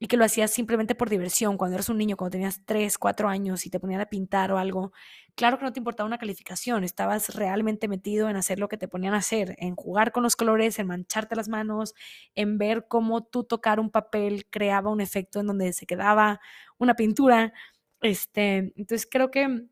y 0.00 0.08
que 0.08 0.16
lo 0.16 0.24
hacías 0.24 0.50
simplemente 0.50 0.96
por 0.96 1.08
diversión, 1.10 1.56
cuando 1.56 1.76
eras 1.76 1.88
un 1.88 1.96
niño, 1.96 2.16
cuando 2.16 2.32
tenías 2.32 2.62
3, 2.64 2.98
4 2.98 3.28
años 3.28 3.66
y 3.66 3.70
te 3.70 3.78
ponían 3.78 4.00
a 4.00 4.06
pintar 4.06 4.50
o 4.50 4.58
algo, 4.58 4.92
claro 5.36 5.58
que 5.58 5.64
no 5.64 5.72
te 5.72 5.78
importaba 5.78 6.08
una 6.08 6.18
calificación, 6.18 6.82
estabas 6.82 7.36
realmente 7.36 7.86
metido 7.86 8.28
en 8.28 8.34
hacer 8.34 8.58
lo 8.58 8.68
que 8.68 8.76
te 8.76 8.88
ponían 8.88 9.14
a 9.14 9.18
hacer, 9.18 9.54
en 9.58 9.76
jugar 9.76 10.10
con 10.10 10.24
los 10.24 10.34
colores, 10.34 10.80
en 10.80 10.88
mancharte 10.88 11.36
las 11.36 11.48
manos, 11.48 11.94
en 12.34 12.58
ver 12.58 12.86
cómo 12.88 13.22
tú 13.22 13.44
tocar 13.44 13.78
un 13.78 13.90
papel 13.90 14.46
creaba 14.50 14.90
un 14.90 15.00
efecto 15.00 15.38
en 15.38 15.46
donde 15.46 15.72
se 15.72 15.86
quedaba 15.86 16.40
una 16.78 16.94
pintura. 16.94 17.52
Este, 18.00 18.72
entonces 18.74 19.06
creo 19.08 19.30
que 19.30 19.66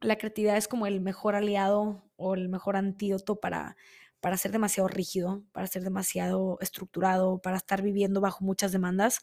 la 0.00 0.16
creatividad 0.16 0.56
es 0.56 0.68
como 0.68 0.86
el 0.86 1.00
mejor 1.00 1.34
aliado 1.34 2.04
o 2.16 2.34
el 2.34 2.48
mejor 2.48 2.76
antídoto 2.76 3.40
para 3.40 3.76
para 4.24 4.38
ser 4.38 4.52
demasiado 4.52 4.88
rígido, 4.88 5.44
para 5.52 5.66
ser 5.66 5.82
demasiado 5.82 6.56
estructurado, 6.62 7.42
para 7.42 7.58
estar 7.58 7.82
viviendo 7.82 8.22
bajo 8.22 8.42
muchas 8.42 8.72
demandas. 8.72 9.20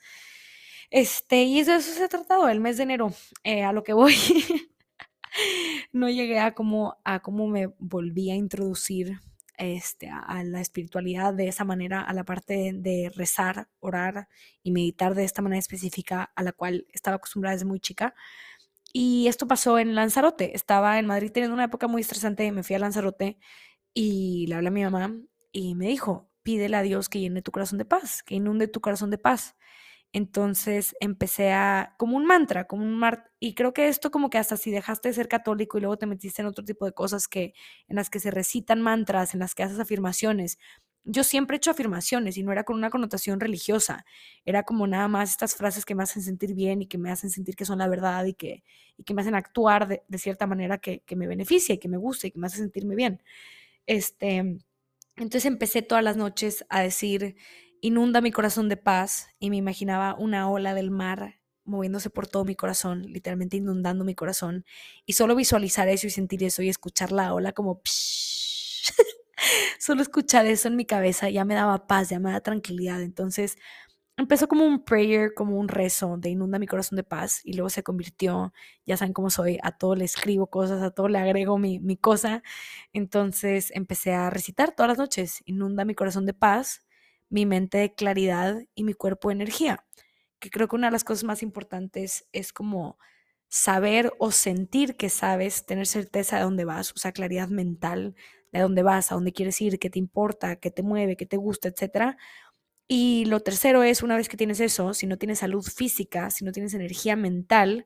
Este, 0.92 1.42
y 1.42 1.64
de 1.64 1.78
eso 1.78 1.92
se 1.92 2.04
ha 2.04 2.08
tratado 2.08 2.48
el 2.50 2.60
mes 2.60 2.78
de 2.78 2.84
enero. 2.84 3.12
Eh, 3.44 3.64
a 3.64 3.74
lo 3.74 3.82
que 3.84 3.94
voy, 3.94 4.14
no 5.92 6.08
llegué 6.08 6.38
a 6.38 6.54
cómo, 6.54 6.98
a 7.04 7.20
cómo 7.20 7.48
me 7.48 7.66
volví 7.80 8.30
a 8.30 8.36
introducir 8.36 9.20
este, 9.58 10.08
a, 10.12 10.44
la 10.44 10.62
espiritualidad 10.62 11.34
de 11.34 11.48
esa 11.48 11.66
manera, 11.66 12.02
a 12.04 12.14
la 12.14 12.24
parte 12.24 12.72
de, 12.72 13.12
rezar, 13.16 13.70
orar 13.80 14.28
y 14.62 14.70
meditar 14.70 15.16
de 15.16 15.24
esta 15.24 15.42
manera 15.42 15.58
específica 15.58 16.32
a 16.36 16.44
la 16.44 16.52
cual 16.52 16.86
estaba 16.94 17.16
acostumbrada 17.16 17.56
desde 17.56 17.66
muy 17.66 17.80
chica. 17.80 18.14
Y 18.94 19.28
esto 19.28 19.48
pasó 19.48 19.80
en 19.80 19.96
Lanzarote. 19.96 20.56
Estaba 20.56 21.00
en 21.00 21.08
Madrid 21.08 21.32
teniendo 21.32 21.56
una 21.56 21.64
época 21.64 21.88
muy 21.88 22.02
estresante. 22.02 22.52
Me 22.52 22.62
fui 22.62 22.76
a 22.76 22.80
Lanzarote 22.80 23.40
y 23.94 24.48
le 24.48 24.56
hablé 24.56 24.70
a 24.70 24.72
mi 24.72 24.84
mamá 24.84 25.16
y 25.52 25.76
me 25.76 25.88
dijo, 25.88 26.30
pídele 26.44 26.78
a 26.78 26.82
Dios 26.82 27.10
que 27.10 27.20
llene 27.20 27.42
tu 27.42 27.52
corazón 27.52 27.78
de 27.80 27.86
paz, 27.86 28.24
que 28.24 28.36
inunde 28.36 28.68
tu 28.68 28.82
corazón 28.82 29.10
de 29.12 29.18
paz. 29.18 29.56
Entonces 30.14 30.96
empecé 31.00 31.52
a, 31.54 31.96
como 31.98 32.18
un 32.18 32.26
mantra, 32.26 32.68
como 32.68 32.84
un 32.84 32.98
mar, 32.98 33.32
y 33.40 33.56
creo 33.56 33.74
que 33.74 33.88
esto 33.88 34.12
como 34.12 34.30
que 34.30 34.38
hasta 34.38 34.58
si 34.58 34.70
dejaste 34.72 35.10
de 35.10 35.14
ser 35.16 35.28
católico 35.30 35.78
y 35.78 35.82
luego 35.82 35.98
te 35.98 36.06
metiste 36.06 36.42
en 36.42 36.48
otro 36.48 36.66
tipo 36.66 36.86
de 36.86 36.94
cosas 36.94 37.28
que, 37.30 37.54
en 37.88 37.96
las 37.96 38.10
que 38.10 38.20
se 38.20 38.32
recitan 38.32 38.82
mantras, 38.82 39.34
en 39.34 39.40
las 39.40 39.56
que 39.56 39.64
haces 39.64 39.80
afirmaciones. 39.80 40.60
Yo 41.04 41.24
siempre 41.24 41.56
he 41.56 41.58
hecho 41.58 41.72
afirmaciones 41.72 42.38
y 42.38 42.44
no 42.44 42.52
era 42.52 42.64
con 42.64 42.76
una 42.78 42.92
connotación 42.92 43.40
religiosa, 43.40 44.06
era 44.46 44.64
como 44.64 44.86
nada 44.86 45.08
más 45.08 45.32
estas 45.32 45.56
frases 45.56 45.84
que 45.86 45.96
me 45.96 46.04
hacen 46.04 46.22
sentir 46.22 46.54
bien 46.54 46.82
y 46.84 46.88
que 46.88 46.98
me 47.00 47.10
hacen 47.10 47.32
sentir 47.32 47.56
que 47.56 47.66
son 47.66 47.80
la 47.80 47.88
verdad 47.88 48.26
y 48.26 48.34
que, 48.36 48.64
y 48.98 49.04
que 49.04 49.14
me 49.16 49.22
hacen 49.22 49.34
actuar 49.36 49.88
de, 49.88 50.04
de 50.08 50.18
cierta 50.20 50.46
manera 50.46 50.78
que, 50.78 51.02
que 51.02 51.16
me 51.16 51.26
beneficia 51.28 51.74
y 51.76 51.80
que 51.80 51.88
me 51.90 51.98
gusta 51.98 52.28
y 52.28 52.32
que 52.32 52.40
me 52.40 52.46
hace 52.48 52.58
sentirme 52.58 52.96
bien. 52.96 53.24
Este, 53.88 54.38
entonces 55.16 55.46
empecé 55.46 55.82
todas 55.82 56.04
las 56.04 56.18
noches 56.18 56.66
a 56.70 56.82
decir, 56.82 57.36
inunda 57.82 58.22
mi 58.22 58.32
corazón 58.32 58.70
de 58.70 58.78
paz 58.78 59.28
y 59.40 59.50
me 59.50 59.58
imaginaba 59.58 60.16
una 60.16 60.50
ola 60.50 60.74
del 60.74 60.92
mar 60.92 61.42
moviéndose 61.64 62.10
por 62.10 62.28
todo 62.28 62.44
mi 62.46 62.56
corazón, 62.56 63.04
literalmente 63.04 63.58
inundando 63.58 64.04
mi 64.04 64.16
corazón. 64.16 64.66
Y 65.06 65.14
solo 65.14 65.36
visualizar 65.36 65.88
eso 65.90 66.08
y 66.08 66.10
sentir 66.10 66.44
eso 66.44 66.62
y 66.64 66.70
escuchar 66.70 67.12
la 67.12 67.34
ola 67.34 67.54
como... 67.54 67.82
solo 69.80 70.02
escuchar 70.02 70.46
eso 70.46 70.68
en 70.68 70.76
mi 70.76 70.86
cabeza 70.86 71.30
ya 71.30 71.46
me 71.46 71.56
daba 71.56 71.88
paz, 71.88 72.10
ya 72.10 72.20
me 72.20 72.30
daba 72.30 72.42
tranquilidad. 72.42 73.02
Entonces 73.02 73.58
empezó 74.22 74.48
como 74.48 74.66
un 74.66 74.84
prayer, 74.86 75.34
como 75.34 75.58
un 75.60 75.68
rezo 75.68 76.18
de 76.18 76.30
inunda 76.30 76.60
mi 76.60 76.68
corazón 76.68 76.96
de 76.98 77.04
paz 77.04 77.42
y 77.44 77.54
luego 77.54 77.70
se 77.70 77.84
convirtió, 77.84 78.54
ya 78.86 78.98
saben 78.98 79.14
cómo 79.14 79.30
soy, 79.30 79.60
a 79.64 79.74
todo 79.78 79.96
le 79.96 80.06
escribo 80.06 80.48
cosas, 80.48 80.82
a 80.82 80.92
todo 80.92 81.08
le 81.10 81.20
agrego 81.20 81.58
mi, 81.58 81.80
mi 81.80 81.98
cosa. 81.98 82.44
Entonces 82.94 83.72
empecé 83.76 84.14
a 84.14 84.30
recitar 84.30 84.74
todas 84.76 84.90
las 84.90 84.98
noches, 84.98 85.42
inunda 85.46 85.86
mi 85.86 85.96
corazón 85.96 86.26
de 86.26 86.34
paz, 86.34 86.82
mi 87.30 87.46
mente 87.46 87.80
de 87.80 87.94
claridad 87.96 88.62
y 88.76 88.84
mi 88.84 88.94
cuerpo 88.94 89.30
de 89.30 89.36
energía. 89.36 89.86
Que 90.40 90.50
creo 90.50 90.68
que 90.68 90.76
una 90.76 90.88
de 90.88 90.92
las 90.94 91.04
cosas 91.04 91.24
más 91.24 91.44
importantes 91.44 92.28
es 92.34 92.54
como 92.54 92.98
saber 93.50 94.14
o 94.20 94.32
sentir 94.32 94.96
que 94.98 95.10
sabes, 95.10 95.66
tener 95.66 95.86
certeza 95.88 96.38
de 96.38 96.44
dónde 96.44 96.66
vas, 96.66 96.92
o 96.94 96.98
sea, 96.98 97.12
claridad 97.12 97.50
mental 97.50 98.16
de 98.54 98.60
dónde 98.62 98.84
vas, 98.84 99.12
a 99.12 99.16
dónde 99.16 99.32
quieres 99.34 99.62
ir, 99.62 99.80
qué 99.80 99.90
te 99.90 100.00
importa, 100.00 100.58
qué 100.58 100.72
te 100.72 100.84
mueve, 100.84 101.16
qué 101.18 101.26
te 101.26 101.38
gusta, 101.38 101.70
etcétera 101.70 102.18
y 102.94 103.24
lo 103.24 103.40
tercero 103.40 103.84
es, 103.84 104.04
una 104.04 104.18
vez 104.18 104.28
que 104.28 104.36
tienes 104.36 104.60
eso, 104.60 104.94
si 104.94 105.08
no 105.08 105.18
tienes 105.18 105.40
salud 105.40 105.64
física, 105.64 106.30
si 106.30 106.44
no 106.44 106.52
tienes 106.52 106.74
energía 106.74 107.16
mental, 107.16 107.86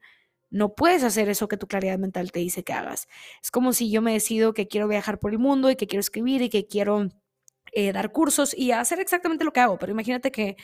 no 0.50 0.74
puedes 0.74 1.03
hacer 1.03 1.29
eso 1.29 1.47
que 1.47 1.57
tu 1.57 1.67
claridad 1.67 2.00
mental 2.00 2.31
te 2.31 2.39
dice 2.39 2.63
que 2.63 2.74
hagas. 2.74 3.07
Es 3.39 3.51
como 3.51 3.71
si 3.71 3.91
yo 3.91 4.01
me 4.01 4.13
decido 4.13 4.55
que 4.55 4.67
quiero 4.67 4.88
viajar 4.88 5.19
por 5.19 5.31
el 5.31 5.38
mundo 5.38 5.69
y 5.69 5.75
que 5.75 5.85
quiero 5.85 6.00
escribir 6.00 6.41
y 6.41 6.50
que 6.50 6.65
quiero 6.65 7.07
eh, 7.71 7.93
dar 7.93 8.12
cursos 8.12 8.55
y 8.57 8.71
hacer 8.71 9.00
exactamente 9.00 9.43
lo 9.45 9.53
que 9.53 9.59
hago. 9.59 9.77
Pero 9.77 9.91
imagínate 9.91 10.31
que 10.31 10.55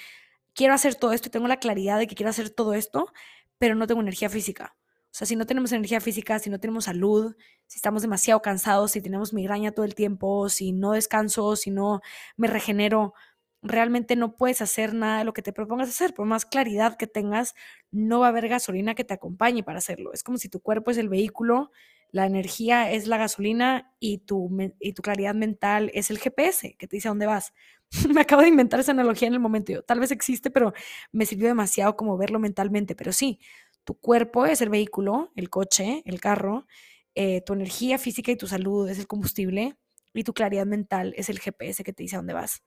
quiero 0.55 0.73
hacer 0.73 0.95
todo 0.95 1.13
esto 1.13 1.27
y 1.27 1.31
tengo 1.31 1.47
la 1.47 1.57
claridad 1.57 1.99
de 1.99 2.07
que 2.07 2.15
quiero 2.15 2.31
hacer 2.31 2.49
todo 2.49 2.73
esto, 2.73 3.13
pero 3.59 3.75
no 3.75 3.85
tengo 3.85 4.01
energía 4.01 4.29
física. 4.31 4.75
O 5.11 5.13
sea, 5.13 5.27
si 5.27 5.35
no 5.35 5.45
tenemos 5.45 5.71
energía 5.71 6.01
física, 6.01 6.39
si 6.39 6.49
no 6.49 6.59
tenemos 6.59 6.85
salud, 6.85 7.35
si 7.67 7.77
estamos 7.77 8.01
demasiado 8.01 8.41
cansados, 8.41 8.89
si 8.91 9.01
tenemos 9.01 9.33
migraña 9.33 9.71
todo 9.71 9.85
el 9.85 9.93
tiempo, 9.93 10.49
si 10.49 10.71
no 10.71 10.93
descanso, 10.93 11.55
si 11.55 11.69
no 11.69 12.01
me 12.37 12.47
regenero, 12.47 13.13
realmente 13.61 14.15
no 14.15 14.35
puedes 14.37 14.61
hacer 14.61 14.93
nada 14.93 15.19
de 15.19 15.25
lo 15.25 15.33
que 15.33 15.41
te 15.41 15.53
propongas 15.53 15.89
hacer. 15.89 16.13
Por 16.13 16.25
más 16.25 16.45
claridad 16.45 16.97
que 16.97 17.07
tengas, 17.07 17.55
no 17.91 18.19
va 18.19 18.27
a 18.27 18.29
haber 18.29 18.47
gasolina 18.47 18.95
que 18.95 19.03
te 19.03 19.13
acompañe 19.13 19.63
para 19.63 19.79
hacerlo. 19.79 20.13
Es 20.13 20.23
como 20.23 20.37
si 20.37 20.49
tu 20.49 20.59
cuerpo 20.61 20.91
es 20.91 20.97
el 20.97 21.09
vehículo, 21.09 21.71
la 22.11 22.25
energía 22.25 22.91
es 22.91 23.07
la 23.07 23.17
gasolina 23.17 23.93
y 23.99 24.19
tu, 24.19 24.49
y 24.79 24.93
tu 24.93 25.01
claridad 25.01 25.33
mental 25.35 25.91
es 25.93 26.11
el 26.11 26.19
GPS 26.19 26.75
que 26.77 26.87
te 26.87 26.97
dice 26.97 27.07
a 27.07 27.11
dónde 27.11 27.25
vas. 27.25 27.53
me 28.13 28.21
acabo 28.21 28.41
de 28.41 28.49
inventar 28.49 28.79
esa 28.79 28.91
analogía 28.91 29.27
en 29.27 29.33
el 29.33 29.39
momento. 29.39 29.81
tal 29.83 29.99
vez 29.99 30.11
existe, 30.11 30.49
pero 30.49 30.73
me 31.11 31.25
sirvió 31.25 31.47
demasiado 31.47 31.95
como 31.95 32.17
verlo 32.17 32.39
mentalmente. 32.39 32.95
Pero 32.95 33.11
sí, 33.13 33.39
tu 33.83 33.95
cuerpo 33.95 34.45
es 34.45 34.61
el 34.61 34.69
vehículo, 34.69 35.31
el 35.35 35.49
coche, 35.49 36.03
el 36.05 36.19
carro. 36.19 36.67
Eh, 37.15 37.41
tu 37.41 37.53
energía 37.53 37.97
física 37.97 38.31
y 38.31 38.37
tu 38.37 38.47
salud 38.47 38.87
es 38.89 38.97
el 38.97 39.07
combustible 39.07 39.75
y 40.13 40.23
tu 40.23 40.33
claridad 40.33 40.65
mental 40.65 41.13
es 41.17 41.29
el 41.29 41.39
GPS 41.39 41.83
que 41.83 41.91
te 41.93 42.03
dice 42.03 42.15
a 42.15 42.19
dónde 42.19 42.33
vas. 42.33 42.63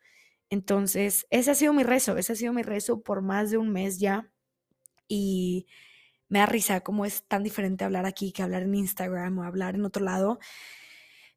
Entonces, 0.54 1.26
ese 1.30 1.50
ha 1.50 1.54
sido 1.56 1.72
mi 1.72 1.82
rezo, 1.82 2.16
ese 2.16 2.32
ha 2.32 2.36
sido 2.36 2.52
mi 2.52 2.62
rezo 2.62 3.02
por 3.02 3.22
más 3.22 3.50
de 3.50 3.58
un 3.58 3.72
mes 3.72 3.98
ya. 3.98 4.30
Y 5.08 5.66
me 6.28 6.38
da 6.38 6.46
risa 6.46 6.80
cómo 6.82 7.04
es 7.04 7.26
tan 7.26 7.42
diferente 7.42 7.84
hablar 7.84 8.06
aquí 8.06 8.30
que 8.32 8.44
hablar 8.44 8.62
en 8.62 8.76
Instagram 8.76 9.36
o 9.40 9.42
hablar 9.42 9.74
en 9.74 9.84
otro 9.84 10.04
lado. 10.04 10.38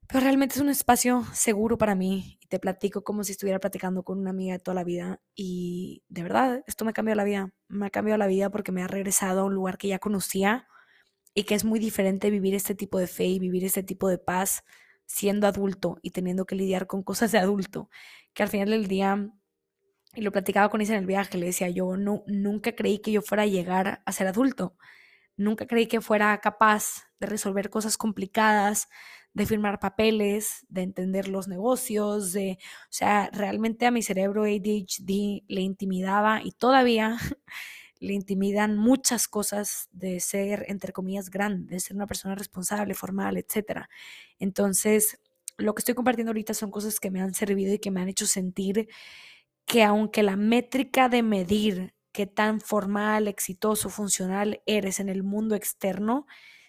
Pero 0.08 0.20
realmente 0.20 0.54
es 0.56 0.62
un 0.62 0.70
espacio 0.70 1.26
seguro 1.34 1.80
para 1.80 1.96
mí 1.96 2.38
y 2.42 2.48
te 2.48 2.60
platico 2.60 3.04
como 3.04 3.24
si 3.24 3.32
estuviera 3.32 3.60
platicando 3.60 4.04
con 4.04 4.20
una 4.20 4.30
amiga 4.30 4.54
de 4.54 4.60
toda 4.60 4.76
la 4.76 4.84
vida. 4.84 5.20
Y 5.34 6.04
de 6.10 6.22
verdad, 6.22 6.64
esto 6.68 6.86
me 6.86 6.92
ha 6.92 6.94
cambiado 6.94 7.18
la 7.18 7.24
vida. 7.24 7.52
Me 7.70 7.88
ha 7.88 7.90
cambiado 7.90 8.20
la 8.20 8.28
vida 8.28 8.52
porque 8.52 8.72
me 8.72 8.84
ha 8.84 8.88
regresado 8.88 9.42
a 9.42 9.46
un 9.46 9.56
lugar 9.56 9.80
que 9.80 9.88
ya 9.88 9.98
conocía 9.98 10.68
y 11.34 11.46
que 11.46 11.56
es 11.56 11.66
muy 11.66 11.80
diferente 11.80 12.30
vivir 12.30 12.54
este 12.54 12.76
tipo 12.76 13.00
de 13.00 13.08
fe 13.08 13.26
y 13.26 13.40
vivir 13.40 13.66
este 13.66 13.82
tipo 13.82 14.10
de 14.10 14.20
paz 14.20 14.64
siendo 15.08 15.48
adulto 15.48 15.98
y 16.04 16.12
teniendo 16.12 16.46
que 16.46 16.56
lidiar 16.56 16.86
con 16.86 17.02
cosas 17.02 17.32
de 17.32 17.40
adulto 17.40 17.90
que 18.38 18.44
al 18.44 18.50
final 18.50 18.70
del 18.70 18.88
día, 18.88 19.32
y 20.14 20.22
lo 20.22 20.32
platicaba 20.32 20.70
con 20.70 20.80
Isa 20.80 20.94
en 20.94 21.00
el 21.00 21.08
viaje, 21.08 21.40
le 21.40 21.48
decía, 21.48 21.70
yo 21.70 21.98
no, 21.98 22.24
nunca 22.28 22.76
creí 22.76 23.00
que 23.00 23.12
yo 23.12 23.24
fuera 23.24 23.44
a 23.44 23.48
llegar 23.48 24.04
a 24.06 24.12
ser 24.12 24.28
adulto, 24.28 24.78
nunca 25.38 25.66
creí 25.66 25.88
que 25.88 26.02
fuera 26.02 26.40
capaz 26.40 27.08
de 27.20 27.26
resolver 27.26 27.72
cosas 27.72 27.98
complicadas, 27.98 28.90
de 29.34 29.48
firmar 29.48 29.80
papeles, 29.80 30.68
de 30.70 30.84
entender 30.84 31.28
los 31.30 31.48
negocios, 31.48 32.32
de, 32.32 32.60
o 32.62 32.92
sea, 32.92 33.32
realmente 33.34 33.88
a 33.88 33.92
mi 33.92 34.04
cerebro 34.04 34.44
ADHD 34.44 35.44
le 35.48 35.62
intimidaba 35.62 36.42
y 36.44 36.52
todavía 36.52 37.18
le 38.00 38.14
intimidan 38.14 38.78
muchas 38.78 39.28
cosas 39.28 39.90
de 39.94 40.20
ser, 40.20 40.64
entre 40.68 40.94
comillas, 40.94 41.32
grande, 41.32 41.74
de 41.74 41.80
ser 41.80 41.96
una 41.96 42.06
persona 42.06 42.36
responsable, 42.36 42.94
formal, 42.94 43.36
etc. 43.38 43.88
Entonces, 44.38 45.20
lo 45.58 45.74
que 45.74 45.82
estoy 45.82 45.96
compartiendo 45.96 46.32
ahorita 46.32 46.54
son 46.54 46.72
cosas 46.72 47.00
que 47.00 47.12
me 47.12 47.22
han 47.22 47.34
servido 47.34 47.74
y 47.74 47.80
que 47.80 47.92
me 47.92 48.02
han 48.02 48.10
hecho 48.10 48.28
sentir 48.28 48.88
que 49.66 49.84
aunque 49.84 50.24
la 50.24 50.36
métrica 50.38 51.10
de 51.10 51.24
medir 51.24 51.94
qué 52.14 52.26
tan 52.26 52.62
formal, 52.62 53.28
exitoso, 53.28 53.90
funcional 53.90 54.62
eres 54.66 55.00
en 55.00 55.10
el 55.10 55.24
mundo 55.24 55.56
externo, 55.56 56.26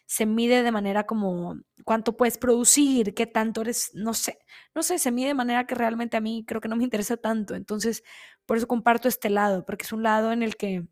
se 0.06 0.26
mide 0.26 0.62
de 0.62 0.72
manera 0.72 1.04
como 1.06 1.56
cuánto 1.84 2.16
puedes 2.16 2.38
producir, 2.38 3.14
qué 3.14 3.26
tanto 3.26 3.60
eres, 3.60 3.90
no 3.94 4.14
sé, 4.14 4.38
no 4.74 4.82
sé, 4.82 4.98
se 4.98 5.12
mide 5.12 5.28
de 5.28 5.34
manera 5.34 5.66
que 5.66 5.74
realmente 5.74 6.16
a 6.16 6.20
mí 6.20 6.44
creo 6.46 6.60
que 6.60 6.68
no 6.68 6.76
me 6.76 6.84
interesa 6.84 7.16
tanto. 7.18 7.54
Entonces, 7.54 8.02
por 8.46 8.56
eso 8.56 8.66
comparto 8.66 9.08
este 9.08 9.30
lado, 9.30 9.64
porque 9.66 9.84
es 9.84 9.92
un 9.92 10.02
lado 10.02 10.32
en 10.32 10.42
el 10.42 10.56
que 10.56 10.86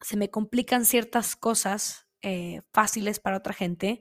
se 0.00 0.16
me 0.16 0.30
complican 0.30 0.84
ciertas 0.84 1.36
cosas 1.36 2.06
eh, 2.22 2.62
fáciles 2.72 3.20
para 3.20 3.38
otra 3.38 3.54
gente 3.54 4.00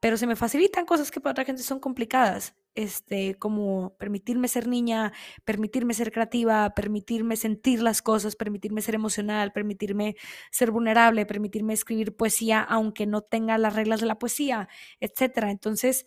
pero 0.00 0.16
se 0.16 0.26
me 0.26 0.34
facilitan 0.36 0.86
cosas 0.86 1.10
que 1.10 1.20
para 1.20 1.32
otra 1.32 1.44
gente 1.44 1.62
son 1.62 1.78
complicadas. 1.78 2.54
Este, 2.74 3.34
como 3.34 3.96
permitirme 3.98 4.48
ser 4.48 4.68
niña, 4.68 5.12
permitirme 5.44 5.92
ser 5.92 6.12
creativa, 6.12 6.70
permitirme 6.74 7.36
sentir 7.36 7.82
las 7.82 8.00
cosas, 8.00 8.36
permitirme 8.36 8.80
ser 8.80 8.94
emocional, 8.94 9.52
permitirme 9.52 10.16
ser 10.50 10.70
vulnerable, 10.70 11.26
permitirme 11.26 11.74
escribir 11.74 12.16
poesía 12.16 12.60
aunque 12.62 13.06
no 13.06 13.22
tenga 13.22 13.58
las 13.58 13.74
reglas 13.74 14.00
de 14.00 14.06
la 14.06 14.18
poesía, 14.18 14.68
etcétera. 15.00 15.50
Entonces, 15.50 16.06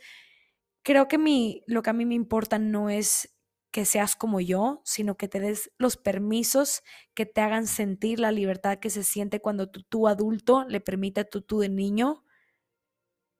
creo 0.83 1.07
que 1.07 1.17
mi, 1.17 1.63
lo 1.67 1.81
que 1.83 1.89
a 1.91 1.93
mí 1.93 2.05
me 2.05 2.15
importa 2.15 2.59
no 2.59 2.89
es 2.89 3.35
que 3.71 3.85
seas 3.85 4.15
como 4.15 4.39
yo, 4.39 4.81
sino 4.85 5.17
que 5.17 5.27
te 5.27 5.39
des 5.39 5.71
los 5.77 5.97
permisos 5.97 6.83
que 7.15 7.25
te 7.25 7.41
hagan 7.41 7.67
sentir 7.67 8.19
la 8.19 8.31
libertad 8.31 8.79
que 8.79 8.89
se 8.89 9.03
siente 9.03 9.41
cuando 9.41 9.69
tú, 9.69 9.83
tú 9.83 10.07
adulto 10.07 10.65
le 10.67 10.79
permite 10.81 11.21
a 11.21 11.29
tu 11.29 11.41
tú 11.41 11.59
de 11.59 11.69
niño 11.69 12.22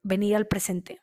venir 0.04 0.36
al 0.36 0.46
presente. 0.46 1.02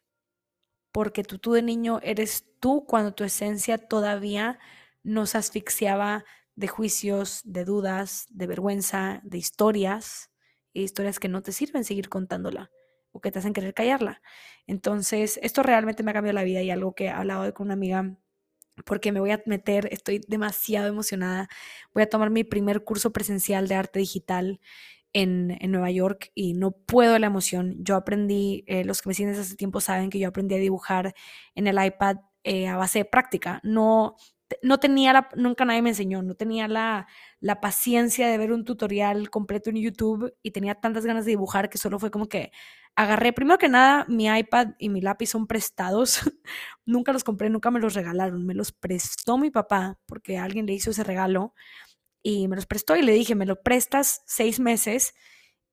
Porque 0.94 1.24
tú, 1.24 1.38
tú 1.38 1.52
de 1.54 1.62
niño 1.62 2.00
eres 2.04 2.46
tú 2.62 2.86
cuando 2.88 3.14
tu 3.14 3.26
esencia 3.26 3.78
todavía 3.78 4.60
nos 5.04 5.36
asfixiaba 5.36 6.24
de 6.56 6.68
juicios, 6.68 7.42
de 7.44 7.66
dudas, 7.66 8.28
de 8.30 8.48
vergüenza, 8.48 9.20
de 9.24 9.38
historias, 9.38 10.32
y 10.74 10.84
historias 10.84 11.20
que 11.20 11.28
no 11.28 11.42
te 11.42 11.52
sirven 11.52 11.84
seguir 11.84 12.10
contándola 12.10 12.72
o 13.12 13.20
que 13.20 13.32
te 13.32 13.40
hacen 13.40 13.54
querer 13.54 13.74
callarla. 13.74 14.22
Entonces, 14.68 15.40
esto 15.44 15.64
realmente 15.64 16.04
me 16.04 16.12
ha 16.12 16.14
cambiado 16.14 16.36
la 16.36 16.44
vida 16.44 16.62
y 16.62 16.72
algo 16.72 16.94
que 16.94 17.06
he 17.06 17.10
hablado 17.10 17.54
con 17.54 17.68
una 17.68 17.74
amiga 17.74 18.18
porque 18.86 19.12
me 19.12 19.20
voy 19.20 19.32
a 19.32 19.44
meter, 19.46 19.90
estoy 19.92 20.22
demasiado 20.28 20.88
emocionada, 20.88 21.50
voy 21.94 22.04
a 22.04 22.10
tomar 22.10 22.30
mi 22.30 22.44
primer 22.44 22.84
curso 22.84 23.12
presencial 23.12 23.68
de 23.68 23.76
arte 23.76 24.00
digital 24.00 24.62
en, 25.14 25.58
Nueva 25.72 25.92
York 25.92 26.32
y 26.36 26.54
no 26.54 26.72
puedo 26.72 27.18
la 27.20 27.28
emoción. 27.28 27.76
Yo 27.80 27.96
aprendí, 27.96 28.64
eh, 28.68 28.84
los 28.84 29.02
que 29.02 29.10
me 29.10 29.14
siguen 29.14 29.32
desde 29.32 29.44
hace 29.44 29.56
tiempo 29.56 29.82
saben 29.82 30.10
que 30.10 30.20
yo 30.20 30.30
aprendí 30.30 30.56
a 30.56 30.60
dibujar 30.60 31.14
en 31.56 31.68
el 31.68 31.84
iPad 31.84 32.18
eh, 32.44 32.68
a 32.68 32.78
base 32.78 33.00
de 33.00 33.06
práctica. 33.06 33.60
No 33.64 34.16
no 34.62 34.80
tenía 34.80 35.14
la, 35.14 35.30
nunca 35.36 35.66
nadie 35.66 35.82
me 35.82 35.90
enseñó, 35.90 36.22
no 36.22 36.36
tenía 36.36 36.68
la, 36.68 37.08
la 37.40 37.62
paciencia 37.62 38.28
de 38.28 38.38
ver 38.38 38.52
un 38.52 38.66
tutorial 38.66 39.30
completo 39.30 39.70
en 39.70 39.78
YouTube 39.78 40.34
y 40.44 40.52
tenía 40.52 40.76
tantas 40.76 41.06
ganas 41.06 41.26
de 41.26 41.32
dibujar 41.32 41.70
que 41.70 41.78
solo 41.78 42.00
fue 42.00 42.12
como 42.12 42.28
que 42.28 42.52
agarré, 42.96 43.34
primero 43.34 43.58
que 43.58 43.70
nada, 43.70 44.06
mi 44.10 44.28
iPad 44.28 44.70
y 44.78 44.90
mi 44.90 45.02
lápiz 45.02 45.28
son 45.28 45.48
prestados, 45.48 46.20
nunca 46.86 47.14
los 47.14 47.24
compré, 47.24 47.50
nunca 47.50 47.72
me 47.72 47.80
los 47.80 47.94
regalaron, 47.94 48.46
me 48.46 48.54
los 48.54 48.72
prestó 48.72 49.38
mi 49.38 49.50
papá 49.52 49.98
porque 50.06 50.38
alguien 50.38 50.66
le 50.66 50.74
hizo 50.74 50.92
ese 50.92 51.04
regalo 51.04 51.54
y 52.24 52.48
me 52.48 52.56
los 52.56 52.66
prestó 52.66 52.96
y 52.96 53.02
le 53.02 53.14
dije, 53.14 53.36
me 53.36 53.46
lo 53.46 53.62
prestas 53.62 54.22
seis 54.26 54.60
meses 54.60 55.14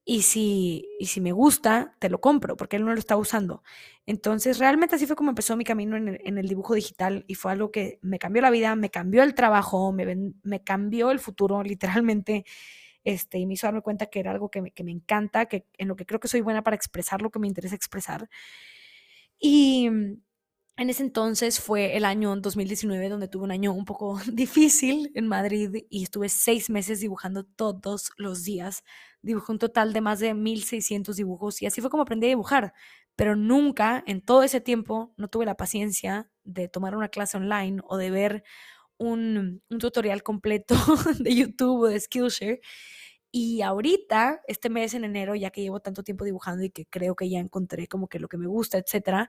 y 0.04 0.22
si, 0.22 0.88
y 0.98 1.06
si 1.06 1.20
me 1.20 1.32
gusta, 1.32 1.94
te 1.98 2.08
lo 2.08 2.18
compro, 2.20 2.56
porque 2.56 2.76
él 2.76 2.84
no 2.86 2.92
lo 2.94 2.98
está 2.98 3.16
usando. 3.18 3.62
Entonces, 4.06 4.58
realmente 4.58 4.96
así 4.96 5.06
fue 5.06 5.16
como 5.16 5.28
empezó 5.30 5.54
mi 5.54 5.64
camino 5.64 5.98
en 5.98 6.38
el, 6.38 6.48
dibujo 6.48 6.74
digital 6.74 7.24
y 7.28 7.34
fue 7.34 7.52
algo 7.52 7.70
que 7.70 7.98
me 8.00 8.18
cambió 8.18 8.40
la 8.40 8.50
vida, 8.50 8.74
me 8.74 8.88
cambió 8.90 9.22
el 9.22 9.34
trabajo, 9.34 9.92
me, 9.92 10.32
me 10.42 10.64
cambió 10.64 11.10
el 11.10 11.18
futuro, 11.18 11.62
literalmente, 11.64 12.46
este, 13.04 13.38
y 13.38 13.46
me 13.46 13.54
hizo 13.54 13.66
darme 13.66 13.82
cuenta 13.82 14.06
que 14.06 14.20
era 14.20 14.30
algo 14.30 14.50
que 14.50 14.62
me, 14.62 14.70
que 14.70 14.82
me 14.82 14.92
encanta, 14.92 15.46
que 15.46 15.66
en 15.76 15.88
lo 15.88 15.96
que 15.96 16.06
creo 16.06 16.20
que 16.20 16.28
soy 16.28 16.40
buena 16.40 16.62
para 16.62 16.76
expresar 16.76 17.20
lo 17.20 17.30
que 17.30 17.38
me 17.38 17.46
interesa 17.46 17.74
expresar. 17.74 18.30
Y 19.38 19.90
en 20.78 20.90
ese 20.90 21.02
entonces 21.02 21.60
fue 21.60 21.96
el 21.96 22.04
año 22.04 22.36
2019 22.36 23.08
donde 23.08 23.26
tuve 23.26 23.44
un 23.44 23.50
año 23.50 23.72
un 23.72 23.84
poco 23.84 24.18
difícil 24.32 25.10
en 25.14 25.26
Madrid 25.26 25.84
y 25.90 26.04
estuve 26.04 26.28
seis 26.28 26.70
meses 26.70 27.00
dibujando 27.00 27.44
todos 27.44 28.12
los 28.16 28.44
días. 28.44 28.84
Dibujé 29.20 29.52
un 29.52 29.58
total 29.58 29.92
de 29.92 30.00
más 30.00 30.20
de 30.20 30.34
1600 30.34 31.16
dibujos 31.16 31.60
y 31.62 31.66
así 31.66 31.80
fue 31.80 31.90
como 31.90 32.04
aprendí 32.04 32.26
a 32.26 32.30
dibujar. 32.30 32.72
Pero 33.16 33.34
nunca 33.34 34.04
en 34.06 34.22
todo 34.22 34.44
ese 34.44 34.60
tiempo 34.60 35.12
no 35.16 35.28
tuve 35.28 35.44
la 35.44 35.56
paciencia 35.56 36.30
de 36.44 36.68
tomar 36.68 36.94
una 36.96 37.08
clase 37.08 37.36
online 37.36 37.80
o 37.84 37.96
de 37.96 38.10
ver 38.12 38.44
un, 38.98 39.62
tutorial 39.80 40.22
completo 40.22 40.76
de 41.18 41.34
YouTube 41.34 41.82
o 41.82 41.86
de 41.88 41.98
Skillshare. 41.98 42.60
Y 43.30 43.60
ahorita, 43.62 44.40
este 44.48 44.70
mes 44.70 44.94
en 44.94 45.04
enero, 45.04 45.34
ya 45.34 45.50
que 45.50 45.60
llevo 45.60 45.80
tanto 45.80 46.02
tiempo 46.02 46.24
dibujando 46.24 46.64
y 46.64 46.70
que 46.70 46.86
creo 46.86 47.14
que 47.14 47.28
ya 47.28 47.40
encontré 47.40 47.86
como 47.86 48.08
que 48.08 48.18
lo 48.20 48.28
que 48.28 48.38
me 48.38 48.46
gusta, 48.46 48.78
etcétera, 48.78 49.28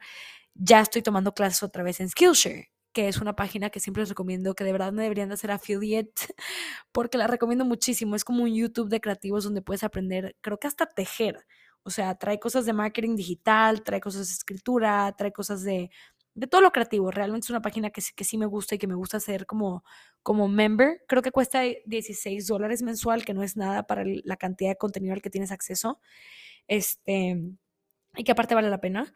ya 0.59 0.81
estoy 0.81 1.01
tomando 1.01 1.33
clases 1.33 1.63
otra 1.63 1.83
vez 1.83 1.99
en 2.01 2.09
Skillshare, 2.09 2.69
que 2.93 3.07
es 3.07 3.19
una 3.21 3.35
página 3.35 3.69
que 3.69 3.79
siempre 3.79 4.01
les 4.01 4.09
recomiendo, 4.09 4.55
que 4.55 4.63
de 4.63 4.71
verdad 4.73 4.91
no 4.91 5.01
deberían 5.01 5.29
de 5.29 5.35
hacer 5.35 5.51
affiliate, 5.51 6.11
porque 6.91 7.17
la 7.17 7.27
recomiendo 7.27 7.65
muchísimo. 7.65 8.15
Es 8.15 8.25
como 8.25 8.43
un 8.43 8.53
YouTube 8.53 8.89
de 8.89 9.01
creativos 9.01 9.43
donde 9.45 9.61
puedes 9.61 9.83
aprender, 9.83 10.35
creo 10.41 10.59
que 10.59 10.67
hasta 10.67 10.85
tejer. 10.87 11.45
O 11.83 11.89
sea, 11.91 12.15
trae 12.15 12.39
cosas 12.39 12.65
de 12.65 12.73
marketing 12.73 13.15
digital, 13.15 13.83
trae 13.83 14.01
cosas 14.01 14.27
de 14.27 14.33
escritura, 14.33 15.15
trae 15.17 15.31
cosas 15.31 15.63
de, 15.63 15.89
de 16.35 16.47
todo 16.47 16.61
lo 16.61 16.71
creativo. 16.71 17.09
Realmente 17.09 17.45
es 17.45 17.49
una 17.51 17.61
página 17.61 17.89
que, 17.89 18.01
que 18.15 18.23
sí 18.25 18.37
me 18.37 18.45
gusta 18.45 18.75
y 18.75 18.77
que 18.79 18.87
me 18.87 18.95
gusta 18.95 19.17
hacer 19.17 19.45
como, 19.45 19.83
como 20.21 20.47
member. 20.49 21.01
Creo 21.07 21.21
que 21.21 21.31
cuesta 21.31 21.61
16 21.85 22.47
dólares 22.47 22.81
mensual, 22.83 23.23
que 23.25 23.33
no 23.33 23.43
es 23.43 23.55
nada 23.55 23.83
para 23.87 24.03
la 24.05 24.35
cantidad 24.37 24.71
de 24.71 24.77
contenido 24.77 25.13
al 25.13 25.21
que 25.21 25.29
tienes 25.29 25.51
acceso. 25.51 25.99
Este, 26.67 27.37
y 28.15 28.23
que 28.23 28.31
aparte 28.31 28.55
vale 28.55 28.69
la 28.69 28.81
pena. 28.81 29.13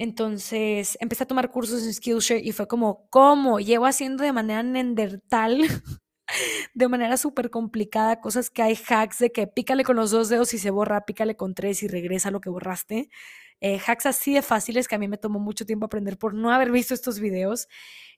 Entonces 0.00 0.96
empecé 0.98 1.24
a 1.24 1.26
tomar 1.26 1.50
cursos 1.50 1.84
en 1.84 1.92
Skillshare 1.92 2.40
y 2.42 2.52
fue 2.52 2.66
como, 2.66 3.06
¿cómo? 3.10 3.60
Llevo 3.60 3.84
haciendo 3.84 4.24
de 4.24 4.32
manera 4.32 4.62
nendertal, 4.62 5.58
de 6.74 6.88
manera 6.88 7.18
súper 7.18 7.50
complicada, 7.50 8.18
cosas 8.22 8.48
que 8.48 8.62
hay 8.62 8.78
hacks 8.88 9.18
de 9.18 9.30
que 9.30 9.46
pícale 9.46 9.84
con 9.84 9.96
los 9.96 10.10
dos 10.10 10.30
dedos 10.30 10.54
y 10.54 10.58
se 10.58 10.70
borra, 10.70 11.04
pícale 11.04 11.36
con 11.36 11.54
tres 11.54 11.82
y 11.82 11.88
regresa 11.88 12.30
lo 12.30 12.40
que 12.40 12.48
borraste. 12.48 13.10
Eh, 13.60 13.78
hacks 13.86 14.06
así 14.06 14.32
de 14.32 14.40
fáciles 14.40 14.88
que 14.88 14.94
a 14.94 14.98
mí 14.98 15.06
me 15.06 15.18
tomó 15.18 15.38
mucho 15.38 15.66
tiempo 15.66 15.84
aprender 15.84 16.16
por 16.16 16.32
no 16.32 16.50
haber 16.50 16.70
visto 16.72 16.94
estos 16.94 17.20
videos. 17.20 17.68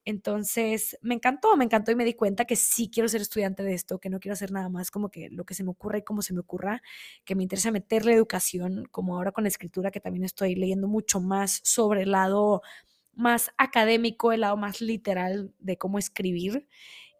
Entonces, 0.05 0.99
me 1.03 1.15
encantó, 1.15 1.57
me 1.57 1.65
encantó 1.65 1.93
y 1.93 1.97
me 1.97 2.05
di 2.05 2.15
cuenta 2.15 2.45
que 2.45 2.57
sí 2.57 2.91
quiero 2.93 3.09
ser 3.09 3.21
estudiante 3.21 3.63
de 3.63 3.75
esto, 3.75 3.99
que 3.99 4.11
no 4.11 4.19
quiero 4.19 4.33
hacer 4.35 4.51
nada 4.51 4.69
más 4.69 4.91
como 4.91 5.11
que 5.11 5.29
lo 5.31 5.45
que 5.45 5.55
se 5.55 5.63
me 5.65 5.71
ocurra 5.71 5.99
y 5.99 6.03
como 6.03 6.23
se 6.23 6.35
me 6.35 6.41
ocurra, 6.41 6.83
que 7.25 7.35
me 7.35 7.45
interesa 7.45 7.71
meterle 7.71 8.13
educación, 8.13 8.89
como 8.91 9.17
ahora 9.17 9.33
con 9.33 9.45
la 9.45 9.49
escritura, 9.49 9.91
que 9.91 10.01
también 10.01 10.25
estoy 10.25 10.57
leyendo 10.57 10.89
mucho 10.89 11.21
más 11.21 11.61
sobre 11.65 12.03
el 12.03 12.13
lado 12.13 12.63
más 13.15 13.53
académico, 13.59 14.33
el 14.33 14.41
lado 14.41 14.57
más 14.57 14.81
literal 14.81 15.53
de 15.59 15.77
cómo 15.79 15.99
escribir. 15.99 16.67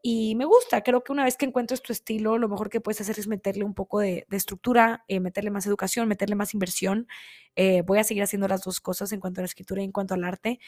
Y 0.05 0.35
me 0.35 0.45
gusta, 0.45 0.83
creo 0.83 1.05
que 1.05 1.13
una 1.13 1.23
vez 1.23 1.37
que 1.37 1.47
encuentres 1.47 1.81
tu 1.81 1.93
estilo, 1.93 2.37
lo 2.37 2.49
mejor 2.49 2.71
que 2.71 2.81
puedes 2.81 3.01
hacer 3.01 3.21
es 3.21 3.29
meterle 3.29 3.63
un 3.63 3.73
poco 3.73 4.01
de, 4.01 4.27
estructura, 4.33 5.05
eh, 5.07 5.21
meterle 5.21 5.51
más 5.53 5.65
educación, 5.65 6.09
meterle 6.09 6.35
más 6.35 6.55
inversión. 6.55 7.07
Eh, 7.55 7.83
voy 7.87 8.01
a 8.01 8.05
seguir 8.05 8.25
haciendo 8.25 8.49
las 8.49 8.63
dos 8.65 8.81
cosas 8.81 9.13
en 9.13 9.21
cuanto 9.21 9.41
a 9.41 9.43
la 9.43 9.47
escritura 9.47 9.81
y 9.81 9.85
en 9.85 9.93
cuanto 9.93 10.15
al 10.15 10.25
arte, 10.25 10.59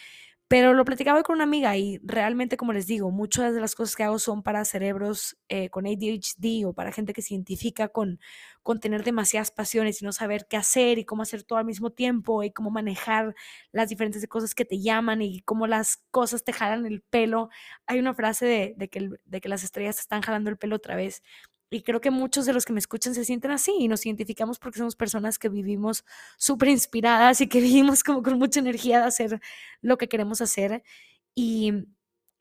pero 0.48 0.74
lo 0.74 0.85
platicaba 0.85 1.22
con 1.22 1.37
una 1.37 1.44
amiga 1.44 1.76
y 1.76 1.98
realmente, 2.02 2.57
como 2.57 2.72
les 2.72 2.87
digo, 2.87 3.11
muchas 3.11 3.54
de 3.54 3.61
las 3.61 3.74
cosas 3.74 3.96
que 3.96 4.04
hago 4.04 4.18
son 4.18 4.42
para 4.42 4.64
cerebros 4.64 5.37
eh, 5.48 5.70
con 5.70 5.87
ADHD 5.87 6.66
o 6.66 6.74
para 6.74 6.92
gente 6.92 7.14
que 7.14 7.22
se 7.22 7.35
identifica 7.35 7.88
con, 7.88 8.20
con 8.62 8.78
tener 8.78 9.04
demasiadas 9.04 9.50
pasiones 9.50 10.02
y 10.02 10.04
no 10.04 10.12
saber 10.12 10.46
qué 10.48 10.57
hacer 10.59 10.98
y 10.98 11.04
cómo 11.07 11.22
hacer 11.22 11.44
todo 11.44 11.59
al 11.59 11.64
mismo 11.64 11.90
tiempo 11.90 12.42
y 12.42 12.52
cómo 12.52 12.70
manejar 12.70 13.35
las 13.72 13.88
diferentes 13.88 14.26
cosas 14.28 14.54
que 14.54 14.64
te 14.66 14.80
llaman 14.80 15.22
y 15.22 15.40
cómo 15.40 15.66
las 15.66 15.98
cosas 16.11 16.44
te 16.44 16.52
jalan 16.52 16.87
el 16.87 17.00
pelo. 17.02 17.48
Hay 17.87 17.98
una 17.98 18.14
frase 18.14 18.74
de, 18.76 18.88
que, 18.88 19.11
de 19.24 19.40
que 19.40 19.48
las 19.48 19.64
estrellas 19.64 19.98
están 19.98 20.22
jalando 20.22 20.50
el 20.50 20.59
pelo 20.59 20.76
otra 20.76 20.94
vez 20.94 21.22
y 21.74 21.82
creo 21.82 22.00
que 22.00 22.12
muchos 22.12 22.46
de 22.46 22.52
los 22.52 22.64
que 22.64 22.72
me 22.72 22.78
escuchan 22.78 23.16
se 23.16 23.24
sienten 23.24 23.50
así 23.50 23.74
y 23.80 23.88
nos 23.88 24.06
identificamos 24.06 24.60
porque 24.60 24.78
somos 24.78 24.94
personas 24.94 25.40
que 25.40 25.48
vivimos 25.48 26.04
súper 26.38 26.68
inspiradas 26.68 27.40
y 27.40 27.48
que 27.48 27.60
vivimos 27.60 28.04
como 28.04 28.22
con 28.22 28.38
mucha 28.38 28.60
energía 28.60 29.00
de 29.00 29.06
hacer 29.06 29.40
lo 29.80 29.98
que 29.98 30.08
queremos 30.08 30.40
hacer. 30.40 30.84
Y 31.34 31.72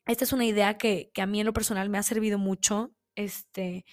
esta 0.06 0.22
es 0.22 0.32
una 0.32 0.44
idea 0.44 0.78
que, 0.78 1.10
que 1.12 1.20
a 1.20 1.26
mí 1.26 1.40
en 1.40 1.46
lo 1.46 1.52
personal 1.52 1.90
me 1.90 1.98
ha 1.98 2.04
servido 2.04 2.38
mucho. 2.38 2.94
Este, 3.16 3.84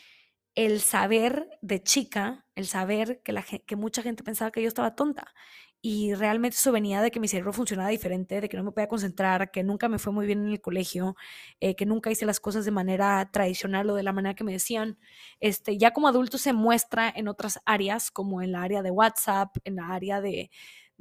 el 0.54 0.80
saber 0.80 1.50
de 1.64 1.82
chica, 1.82 2.46
el 2.54 2.68
saber 2.68 3.24
que, 3.24 3.32
la, 3.32 3.42
que 3.42 3.76
mucha 3.76 4.04
gente 4.04 4.24
pensaba 4.24 4.52
que 4.52 4.62
yo 4.62 4.68
estaba 4.68 4.94
tonta 4.96 5.34
y 5.82 6.14
realmente 6.14 6.58
eso 6.58 6.72
venía 6.72 7.02
de 7.02 7.10
que 7.10 7.20
mi 7.20 7.28
cerebro 7.28 7.54
funcionaba 7.54 7.90
diferente, 7.90 8.40
de 8.40 8.50
que 8.50 8.58
no 8.58 8.64
me 8.64 8.72
podía 8.72 8.88
concentrar, 8.88 9.50
que 9.52 9.64
nunca 9.64 9.90
me 9.90 9.98
fue 9.98 10.14
muy 10.14 10.28
bien 10.28 10.46
en 10.46 10.52
el 10.52 10.62
colegio, 10.62 11.16
eh, 11.60 11.76
que 11.76 11.88
nunca 11.88 12.12
hice 12.12 12.26
las 12.26 12.40
cosas 12.40 12.66
de 12.66 12.72
manera 12.72 13.30
tradicional 13.32 13.90
o 13.90 13.96
de 13.96 14.04
la 14.04 14.14
manera 14.14 14.36
que 14.36 14.44
me 14.44 14.52
decían. 14.52 15.00
Este, 15.40 15.78
ya 15.80 15.92
como 15.92 16.08
adulto 16.08 16.38
se 16.38 16.54
muestra 16.54 17.12
en 17.16 17.28
otras 17.28 17.60
áreas, 17.66 18.12
como 18.12 18.42
en 18.44 18.52
la 18.52 18.62
área 18.62 18.84
de 18.84 18.92
WhatsApp, 18.92 19.58
en 19.64 19.78
la 19.78 19.88
área 19.88 20.22
de, 20.22 20.52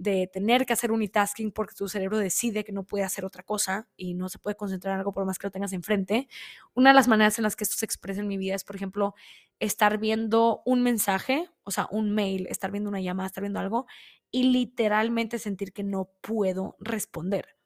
de 0.00 0.26
tener 0.32 0.64
que 0.64 0.72
hacer 0.72 0.92
unitasking 0.92 1.52
porque 1.52 1.74
tu 1.74 1.86
cerebro 1.86 2.16
decide 2.16 2.64
que 2.64 2.72
no 2.72 2.84
puede 2.84 3.04
hacer 3.04 3.26
otra 3.26 3.42
cosa 3.42 3.86
y 3.98 4.14
no 4.14 4.30
se 4.30 4.38
puede 4.38 4.56
concentrar 4.56 4.94
en 4.94 5.00
algo 5.00 5.12
por 5.12 5.26
más 5.26 5.38
que 5.38 5.46
lo 5.46 5.50
tengas 5.50 5.74
enfrente. 5.74 6.26
Una 6.72 6.88
de 6.90 6.94
las 6.94 7.06
maneras 7.06 7.38
en 7.38 7.42
las 7.42 7.54
que 7.54 7.64
esto 7.64 7.76
se 7.76 7.84
expresa 7.84 8.22
en 8.22 8.28
mi 8.28 8.38
vida 8.38 8.54
es, 8.54 8.64
por 8.64 8.76
ejemplo, 8.76 9.14
estar 9.58 9.98
viendo 9.98 10.62
un 10.64 10.82
mensaje, 10.82 11.50
o 11.64 11.70
sea, 11.70 11.86
un 11.90 12.12
mail, 12.14 12.46
estar 12.48 12.70
viendo 12.70 12.88
una 12.88 13.02
llamada, 13.02 13.26
estar 13.26 13.42
viendo 13.42 13.60
algo 13.60 13.86
y 14.30 14.44
literalmente 14.44 15.38
sentir 15.38 15.72
que 15.72 15.82
no 15.82 16.10
puedo 16.20 16.76
responder 16.80 17.60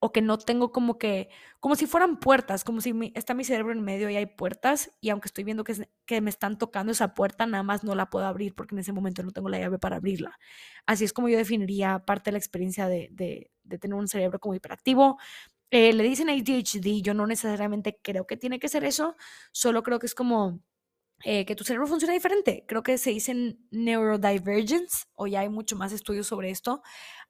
o 0.00 0.12
que 0.12 0.22
no 0.22 0.38
tengo 0.38 0.70
como 0.72 0.98
que, 0.98 1.28
como 1.60 1.74
si 1.74 1.86
fueran 1.86 2.18
puertas, 2.20 2.64
como 2.64 2.80
si 2.80 2.94
está 3.14 3.34
mi 3.34 3.44
cerebro 3.44 3.72
en 3.72 3.82
medio 3.82 4.08
y 4.10 4.16
hay 4.16 4.26
puertas 4.26 4.92
y 5.00 5.10
aunque 5.10 5.26
estoy 5.26 5.44
viendo 5.44 5.64
que, 5.64 5.88
que 6.06 6.20
me 6.20 6.30
están 6.30 6.56
tocando 6.58 6.92
esa 6.92 7.14
puerta, 7.14 7.46
nada 7.46 7.64
más 7.64 7.84
no 7.84 7.94
la 7.94 8.08
puedo 8.10 8.26
abrir 8.26 8.54
porque 8.54 8.74
en 8.74 8.80
ese 8.80 8.92
momento 8.92 9.22
no 9.22 9.32
tengo 9.32 9.48
la 9.48 9.58
llave 9.58 9.78
para 9.78 9.96
abrirla. 9.96 10.38
Así 10.86 11.04
es 11.04 11.12
como 11.12 11.28
yo 11.28 11.36
definiría 11.36 12.04
parte 12.04 12.30
de 12.30 12.32
la 12.32 12.38
experiencia 12.38 12.88
de, 12.88 13.08
de, 13.10 13.50
tener 13.78 13.94
un 13.94 14.08
cerebro 14.08 14.38
como 14.38 14.54
hiperactivo. 14.54 15.18
Eh, 15.70 15.92
le 15.92 16.04
dicen 16.04 16.30
ADHD, 16.30 17.02
yo 17.02 17.12
no 17.12 17.26
necesariamente 17.26 18.00
creo 18.02 18.26
que 18.26 18.36
tiene 18.36 18.58
que 18.58 18.68
ser 18.68 18.84
eso, 18.84 19.16
solo 19.52 19.82
creo 19.82 19.98
que 19.98 20.06
es 20.06 20.14
como 20.14 20.60
eh, 21.24 21.44
que 21.44 21.56
tu 21.56 21.64
cerebro 21.64 21.86
funciona 21.88 22.14
diferente. 22.14 22.64
Creo 22.68 22.82
que 22.82 22.96
se 22.96 23.10
dice 23.10 23.56
neurodivergence 23.70 25.06
o 25.14 25.26
ya 25.26 25.40
hay 25.40 25.48
mucho 25.48 25.76
más 25.76 25.92
estudios 25.92 26.28
sobre 26.28 26.50
esto. 26.50 26.82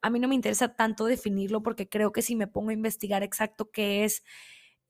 A 0.03 0.11
mí 0.11 0.20
no 0.20 0.29
me 0.29 0.35
interesa 0.35 0.74
tanto 0.74 1.07
definirlo 1.07 1.62
porque 1.62 1.88
creo 1.88 2.12
que 2.12 2.22
si 2.22 2.37
me 2.37 2.46
pongo 2.46 2.70
a 2.70 2.74
investigar 2.74 3.22
exacto 3.22 3.70
qué 3.70 4.05
es, 4.05 4.22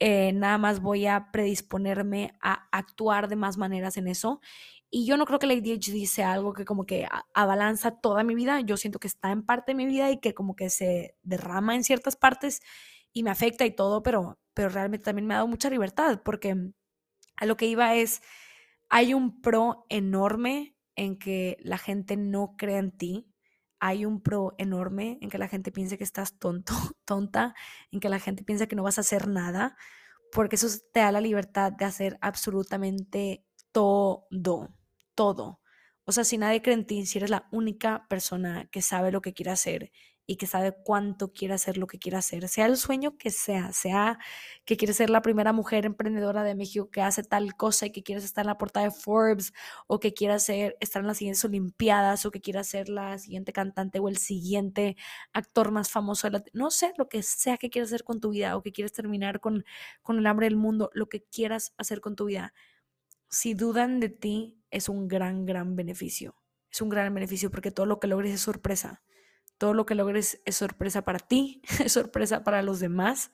eh, 0.01 0.33
nada 0.33 0.59
más 0.59 0.81
voy 0.81 1.07
a 1.07 1.31
predisponerme 1.33 2.33
a 2.41 2.69
actuar 2.73 3.29
de 3.29 3.37
más 3.37 3.57
maneras 3.57 3.97
en 3.97 4.09
eso. 4.09 4.41
Y 4.91 5.07
yo 5.07 5.17
no 5.17 5.27
creo 5.27 5.39
que 5.39 5.47
la 5.47 5.55
ADHD 5.55 6.07
sea 6.07 6.33
algo 6.33 6.53
que 6.53 6.65
como 6.65 6.87
que 6.87 7.07
abalanza 7.35 8.01
toda 8.01 8.25
mi 8.25 8.35
vida. 8.35 8.61
Yo 8.61 8.77
siento 8.77 8.99
que 8.99 9.09
está 9.09 9.31
en 9.31 9.45
parte 9.45 9.73
de 9.73 9.77
mi 9.77 9.87
vida 9.87 10.11
y 10.11 10.19
que 10.19 10.35
como 10.35 10.57
que 10.57 10.71
se 10.71 11.15
derrama 11.23 11.75
en 11.77 11.85
ciertas 11.85 12.17
partes 12.17 12.63
y 13.13 13.23
me 13.23 13.31
afecta 13.31 13.65
y 13.67 13.71
todo, 13.71 14.03
pero, 14.03 14.39
pero 14.55 14.71
realmente 14.71 15.05
también 15.05 15.27
me 15.27 15.35
ha 15.35 15.39
dado 15.39 15.49
mucha 15.49 15.71
libertad 15.71 16.23
porque 16.25 16.57
a 17.37 17.47
lo 17.47 17.57
que 17.57 17.67
iba 17.67 17.95
es 17.95 18.23
hay 18.88 19.14
un 19.14 19.40
pro 19.40 19.85
enorme 19.88 20.77
en 20.96 21.18
que 21.18 21.57
la 21.61 21.79
gente 21.79 22.16
no 22.16 22.55
crea 22.57 22.79
en 22.79 22.90
ti. 22.90 23.33
Hay 23.81 24.05
un 24.05 24.20
pro 24.20 24.55
enorme 24.59 25.18
en 25.20 25.31
que 25.31 25.38
la 25.38 25.48
gente 25.48 25.70
piense 25.70 25.98
que 25.98 26.05
estás 26.05 26.38
tonto, 26.38 26.72
tonta, 27.05 27.55
en 27.90 28.01
que 28.01 28.09
la 28.09 28.18
gente 28.18 28.44
piensa 28.44 28.66
que 28.66 28.77
no 28.77 28.83
vas 28.83 28.98
a 28.98 29.03
hacer 29.03 29.29
nada, 29.29 29.77
porque 30.33 30.57
eso 30.57 30.66
te 30.92 31.01
da 31.01 31.12
la 31.12 31.20
libertad 31.20 31.72
de 31.72 31.85
hacer 31.85 32.18
absolutamente 32.20 33.44
todo, 33.72 34.74
todo. 35.14 35.61
O 36.05 36.12
sea, 36.12 36.24
si 36.24 36.38
nadie 36.38 36.62
cree 36.62 36.74
en 36.74 36.87
ti, 36.87 37.07
si 37.07 37.18
eres 37.18 37.31
la 37.31 37.48
única 37.53 38.07
persona 38.09 38.68
que 38.72 38.83
sabe 38.83 39.12
lo 39.12 39.20
que 39.20 39.35
quiere 39.35 39.51
hacer 39.51 39.92
y 40.31 40.37
que 40.37 40.47
sabe 40.47 40.77
cuánto 40.85 41.33
quiere 41.33 41.55
hacer 41.55 41.79
lo 41.79 41.87
que 41.87 41.99
quiere 41.99 42.19
hacer, 42.19 42.47
sea 42.49 42.67
el 42.67 42.77
sueño 42.77 43.17
que 43.17 43.31
sea, 43.31 43.73
sea 43.73 44.19
que 44.67 44.77
quiere 44.77 44.93
ser 44.93 45.09
la 45.09 45.23
primera 45.23 45.55
mujer 45.55 45.87
emprendedora 45.87 46.45
de 46.45 46.55
México 46.55 46.91
que 46.91 47.01
hace 47.01 47.23
tal 47.23 47.57
cosa 47.57 47.87
y 47.87 47.93
que 47.93 48.03
quieres 48.03 48.25
estar 48.25 48.45
en 48.45 48.49
la 48.49 48.59
portada 48.59 48.85
de 48.85 48.93
Forbes 48.93 49.55
o 49.87 49.99
que 49.99 50.12
quiera 50.12 50.38
ser, 50.38 50.77
estar 50.81 51.01
en 51.01 51.07
las 51.07 51.17
siguientes 51.17 51.43
Olimpiadas 51.47 52.27
o 52.27 52.31
que 52.31 52.43
quiera 52.43 52.62
ser 52.62 52.91
la 52.91 53.19
siguiente 53.19 53.55
cantante 53.55 54.01
o 54.01 54.09
el 54.09 54.19
siguiente 54.19 54.99
actor 55.33 55.71
más 55.71 55.91
famoso, 55.91 56.27
de 56.27 56.33
la, 56.33 56.45
no 56.53 56.71
sé, 56.71 56.93
lo 56.99 57.09
que 57.09 57.23
sea 57.23 57.57
que 57.57 57.71
quieras 57.71 57.88
hacer 57.88 58.05
con 58.05 58.21
tu 58.21 58.29
vida 58.29 58.55
o 58.55 58.62
que 58.62 58.73
quieres 58.73 58.93
terminar 58.93 59.41
con, 59.41 59.64
con 60.03 60.19
el 60.19 60.27
hambre 60.27 60.45
del 60.45 60.57
mundo, 60.57 60.91
lo 60.93 61.09
que 61.09 61.23
quieras 61.23 61.73
hacer 61.79 62.03
con 62.03 62.17
tu 62.17 62.27
vida. 62.27 62.53
Si 63.31 63.55
dudan 63.55 63.99
de 63.99 64.11
ti, 64.11 64.61
es 64.71 64.91
un 64.91 65.09
gran, 65.09 65.47
gran 65.47 65.75
beneficio. 65.75 66.37
Es 66.71 66.83
un 66.83 66.91
gran 66.91 67.14
beneficio 67.14 67.51
porque 67.51 67.71
todo 67.71 67.87
lo 67.87 67.99
que 67.99 68.09
logres 68.09 68.35
es 68.35 68.43
sorpresa 68.43 69.03
todo 69.59 69.75
lo 69.75 69.87
que 69.87 69.94
logres 69.94 70.40
es 70.44 70.57
sorpresa 70.57 71.03
para 71.03 71.18
ti, 71.18 71.62
es 71.85 71.92
sorpresa 71.92 72.44
para 72.44 72.62
los 72.62 72.81
demás 72.81 73.31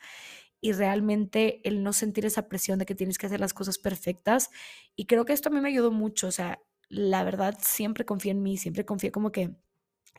y 0.60 0.72
realmente 0.72 1.60
el 1.68 1.82
no 1.82 1.92
sentir 1.92 2.24
esa 2.24 2.48
presión 2.48 2.78
de 2.78 2.87
que 2.87 2.94
tienes 2.94 3.18
que 3.18 3.26
hacer 3.26 3.38
las 3.38 3.52
cosas 3.52 3.78
perfectas. 3.78 4.50
Y 4.96 5.06
creo 5.06 5.26
que 5.26 5.34
esto 5.34 5.50
a 5.50 5.52
mí 5.52 5.60
me 5.60 5.68
ayudó 5.68 5.90
mucho, 5.90 6.28
o 6.28 6.30
sea, 6.32 6.58
la 6.88 7.22
verdad 7.24 7.58
siempre 7.60 8.06
confié 8.06 8.32
en 8.32 8.42
mí, 8.42 8.56
siempre 8.56 8.87
confié 8.87 9.12
como 9.12 9.30
que 9.30 9.54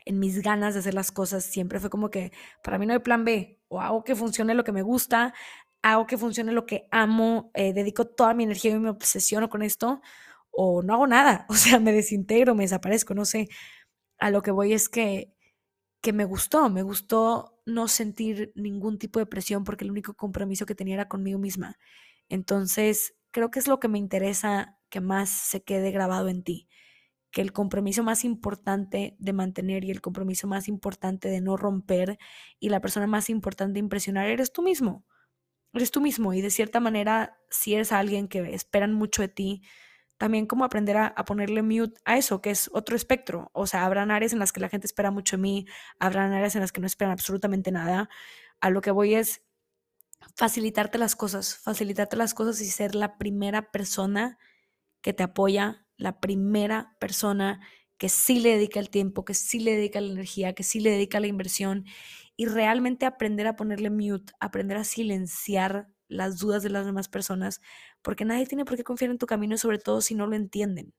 en 0.04 0.20
mis 0.20 0.42
ganas 0.42 0.74
de 0.74 0.80
hacer 0.80 0.94
las 0.94 1.10
cosas, 1.10 1.44
siempre 1.44 1.80
fue 1.80 1.90
como 1.90 2.10
que 2.10 2.32
para 2.62 2.78
mí 2.78 2.86
no 2.86 2.92
hay 2.92 3.00
plan 3.00 3.24
B, 3.24 3.58
o 3.68 3.80
hago 3.80 4.04
que 4.04 4.14
funcione 4.14 4.54
lo 4.54 4.62
que 4.62 4.72
me 4.72 4.82
gusta, 4.82 5.34
hago 5.82 6.06
que 6.06 6.16
funcione 6.16 6.52
lo 6.52 6.64
que 6.66 6.86
amo, 6.92 7.50
eh, 7.54 7.72
dedico 7.72 8.06
toda 8.06 8.32
mi 8.34 8.44
energía 8.44 8.72
y 8.72 8.78
me 8.78 8.90
obsesiono 8.90 9.48
con 9.50 9.62
esto, 9.62 10.00
o 10.50 10.82
no 10.82 10.94
hago 10.94 11.06
nada, 11.08 11.46
o 11.50 11.54
sea, 11.54 11.80
me 11.80 11.92
desintegro, 11.92 12.54
me 12.54 12.64
desaparezco, 12.64 13.14
no 13.14 13.24
sé. 13.24 13.48
A 14.18 14.30
lo 14.30 14.42
que 14.42 14.50
voy 14.52 14.72
es 14.72 14.88
que 14.88 15.32
que 16.06 16.12
me 16.12 16.24
gustó, 16.24 16.70
me 16.70 16.82
gustó 16.82 17.60
no 17.66 17.88
sentir 17.88 18.52
ningún 18.54 18.96
tipo 18.96 19.18
de 19.18 19.26
presión 19.26 19.64
porque 19.64 19.84
el 19.84 19.90
único 19.90 20.14
compromiso 20.14 20.64
que 20.64 20.76
tenía 20.76 20.94
era 20.94 21.08
conmigo 21.08 21.36
misma. 21.36 21.80
Entonces, 22.28 23.16
creo 23.32 23.50
que 23.50 23.58
es 23.58 23.66
lo 23.66 23.80
que 23.80 23.88
me 23.88 23.98
interesa 23.98 24.78
que 24.88 25.00
más 25.00 25.30
se 25.30 25.64
quede 25.64 25.90
grabado 25.90 26.28
en 26.28 26.44
ti, 26.44 26.68
que 27.32 27.40
el 27.40 27.52
compromiso 27.52 28.04
más 28.04 28.24
importante 28.24 29.16
de 29.18 29.32
mantener 29.32 29.82
y 29.82 29.90
el 29.90 30.00
compromiso 30.00 30.46
más 30.46 30.68
importante 30.68 31.28
de 31.28 31.40
no 31.40 31.56
romper 31.56 32.18
y 32.60 32.68
la 32.68 32.80
persona 32.80 33.08
más 33.08 33.28
importante 33.28 33.72
de 33.72 33.80
impresionar 33.80 34.28
eres 34.28 34.52
tú 34.52 34.62
mismo. 34.62 35.04
Eres 35.72 35.90
tú 35.90 36.00
mismo 36.00 36.32
y 36.34 36.40
de 36.40 36.50
cierta 36.50 36.78
manera, 36.78 37.36
si 37.50 37.74
eres 37.74 37.90
alguien 37.90 38.28
que 38.28 38.54
esperan 38.54 38.94
mucho 38.94 39.22
de 39.22 39.28
ti, 39.28 39.62
también 40.18 40.46
como 40.46 40.64
aprender 40.64 40.96
a, 40.96 41.14
ponerle 41.24 41.62
mute 41.62 42.00
a 42.04 42.16
eso, 42.16 42.40
que 42.40 42.50
es 42.50 42.70
otro 42.72 42.96
espectro. 42.96 43.50
O 43.52 43.66
sea, 43.66 43.84
habrán 43.84 44.10
áreas 44.10 44.32
en 44.32 44.38
las 44.38 44.52
que 44.52 44.60
la 44.60 44.68
gente 44.68 44.86
espera 44.86 45.10
mucho 45.10 45.36
de 45.36 45.42
mí, 45.42 45.66
habrán 45.98 46.32
áreas 46.32 46.54
en 46.54 46.62
las 46.62 46.72
que 46.72 46.80
no 46.80 46.86
esperan 46.86 47.12
absolutamente 47.12 47.70
nada. 47.72 48.08
A 48.60 48.70
lo 48.70 48.80
que 48.80 48.90
voy 48.90 49.14
es 49.14 49.42
facilitarte 50.34 50.98
las 50.98 51.16
cosas, 51.16 51.56
facilitarte 51.58 52.16
las 52.16 52.34
cosas 52.34 52.60
y 52.60 52.66
ser 52.66 52.94
la 52.94 53.18
primera 53.18 53.70
persona 53.70 54.38
que 55.02 55.12
te 55.12 55.22
apoya, 55.22 55.86
la 55.96 56.20
primera 56.20 56.96
persona 56.98 57.60
que 57.98 58.08
sí 58.08 58.40
le 58.40 58.50
dedica 58.50 58.80
el 58.80 58.90
tiempo, 58.90 59.24
que 59.24 59.34
sí 59.34 59.58
le 59.60 59.76
dedica 59.76 60.00
la 60.00 60.12
energía, 60.12 60.54
que 60.54 60.62
sí 60.62 60.80
le 60.80 60.90
dedica 60.90 61.20
la 61.20 61.28
inversión 61.28 61.84
y 62.36 62.46
realmente 62.46 63.06
aprender 63.06 63.46
a 63.46 63.56
ponerle 63.56 63.90
mute, 63.90 64.32
aprender 64.40 64.76
a 64.76 64.84
silenciar 64.84 65.88
las 66.08 66.38
dudas 66.38 66.62
de 66.62 66.70
las 66.70 66.86
demás 66.86 67.08
personas, 67.08 67.60
porque 68.02 68.24
nadie 68.24 68.46
tiene 68.46 68.64
por 68.64 68.76
qué 68.76 68.84
confiar 68.84 69.10
en 69.10 69.18
tu 69.18 69.26
camino, 69.26 69.56
sobre 69.58 69.78
todo 69.78 70.00
si 70.00 70.14
no 70.14 70.26
lo 70.26 70.36
entienden. 70.36 70.94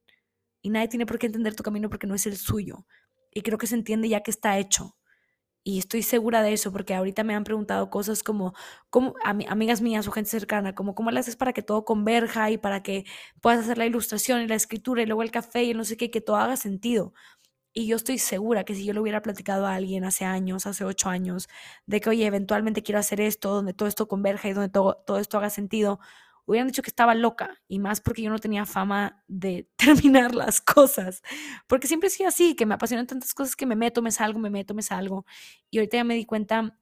Y 0.62 0.70
nadie 0.70 0.88
tiene 0.88 1.06
por 1.06 1.18
qué 1.18 1.26
entender 1.26 1.54
tu 1.56 1.62
camino 1.62 1.88
porque 1.90 2.06
no 2.06 2.14
es 2.14 2.26
el 2.26 2.36
suyo. 2.36 2.86
Y 3.32 3.42
creo 3.42 3.58
que 3.58 3.66
se 3.66 3.74
entiende 3.76 4.08
ya 4.08 4.22
que 4.22 4.30
está 4.30 4.58
hecho. 4.58 4.96
Y 5.64 5.78
estoy 5.78 6.02
segura 6.02 6.42
de 6.42 6.54
eso 6.54 6.72
porque 6.72 6.94
ahorita 6.94 7.24
me 7.24 7.34
han 7.34 7.44
preguntado 7.44 7.90
cosas 7.90 8.22
como, 8.22 8.54
como 8.90 9.14
amigas 9.24 9.82
mías 9.82 10.08
o 10.08 10.12
gente 10.12 10.30
cercana, 10.30 10.74
como 10.74 10.94
cómo 10.94 11.10
le 11.10 11.20
haces 11.20 11.36
para 11.36 11.52
que 11.52 11.62
todo 11.62 11.84
converja 11.84 12.50
y 12.50 12.58
para 12.58 12.82
que 12.82 13.04
puedas 13.42 13.60
hacer 13.60 13.76
la 13.76 13.84
ilustración 13.86 14.40
y 14.40 14.48
la 14.48 14.54
escritura 14.54 15.02
y 15.02 15.06
luego 15.06 15.22
el 15.22 15.30
café 15.30 15.64
y 15.64 15.74
no 15.74 15.84
sé 15.84 15.96
qué, 15.98 16.10
que 16.10 16.22
todo 16.22 16.36
haga 16.36 16.56
sentido. 16.56 17.12
Y 17.78 17.86
yo 17.86 17.94
estoy 17.94 18.18
segura 18.18 18.64
que 18.64 18.74
si 18.74 18.84
yo 18.84 18.92
le 18.92 18.98
hubiera 18.98 19.22
platicado 19.22 19.64
a 19.64 19.74
alguien 19.76 20.02
hace 20.02 20.24
años, 20.24 20.66
hace 20.66 20.84
ocho 20.84 21.10
años, 21.10 21.48
de 21.86 22.00
que, 22.00 22.10
oye, 22.10 22.26
eventualmente 22.26 22.82
quiero 22.82 22.98
hacer 22.98 23.20
esto, 23.20 23.50
donde 23.54 23.72
todo 23.72 23.88
esto 23.88 24.08
converja 24.08 24.48
y 24.48 24.52
donde 24.52 24.68
todo, 24.68 24.96
todo 25.06 25.20
esto 25.20 25.38
haga 25.38 25.48
sentido, 25.48 26.00
hubieran 26.44 26.66
dicho 26.66 26.82
que 26.82 26.90
estaba 26.90 27.14
loca. 27.14 27.62
Y 27.68 27.78
más 27.78 28.00
porque 28.00 28.22
yo 28.22 28.30
no 28.30 28.40
tenía 28.40 28.66
fama 28.66 29.22
de 29.28 29.68
terminar 29.76 30.34
las 30.34 30.60
cosas. 30.60 31.22
Porque 31.68 31.86
siempre 31.86 32.10
sido 32.10 32.28
así, 32.28 32.56
que 32.56 32.66
me 32.66 32.74
apasionan 32.74 33.06
tantas 33.06 33.32
cosas 33.32 33.54
que 33.54 33.64
me 33.64 33.76
meto, 33.76 34.02
me 34.02 34.10
salgo, 34.10 34.40
me 34.40 34.50
meto, 34.50 34.74
me 34.74 34.82
salgo. 34.82 35.24
Y 35.70 35.78
ahorita 35.78 35.98
ya 35.98 36.04
me 36.04 36.16
di 36.16 36.24
cuenta 36.26 36.76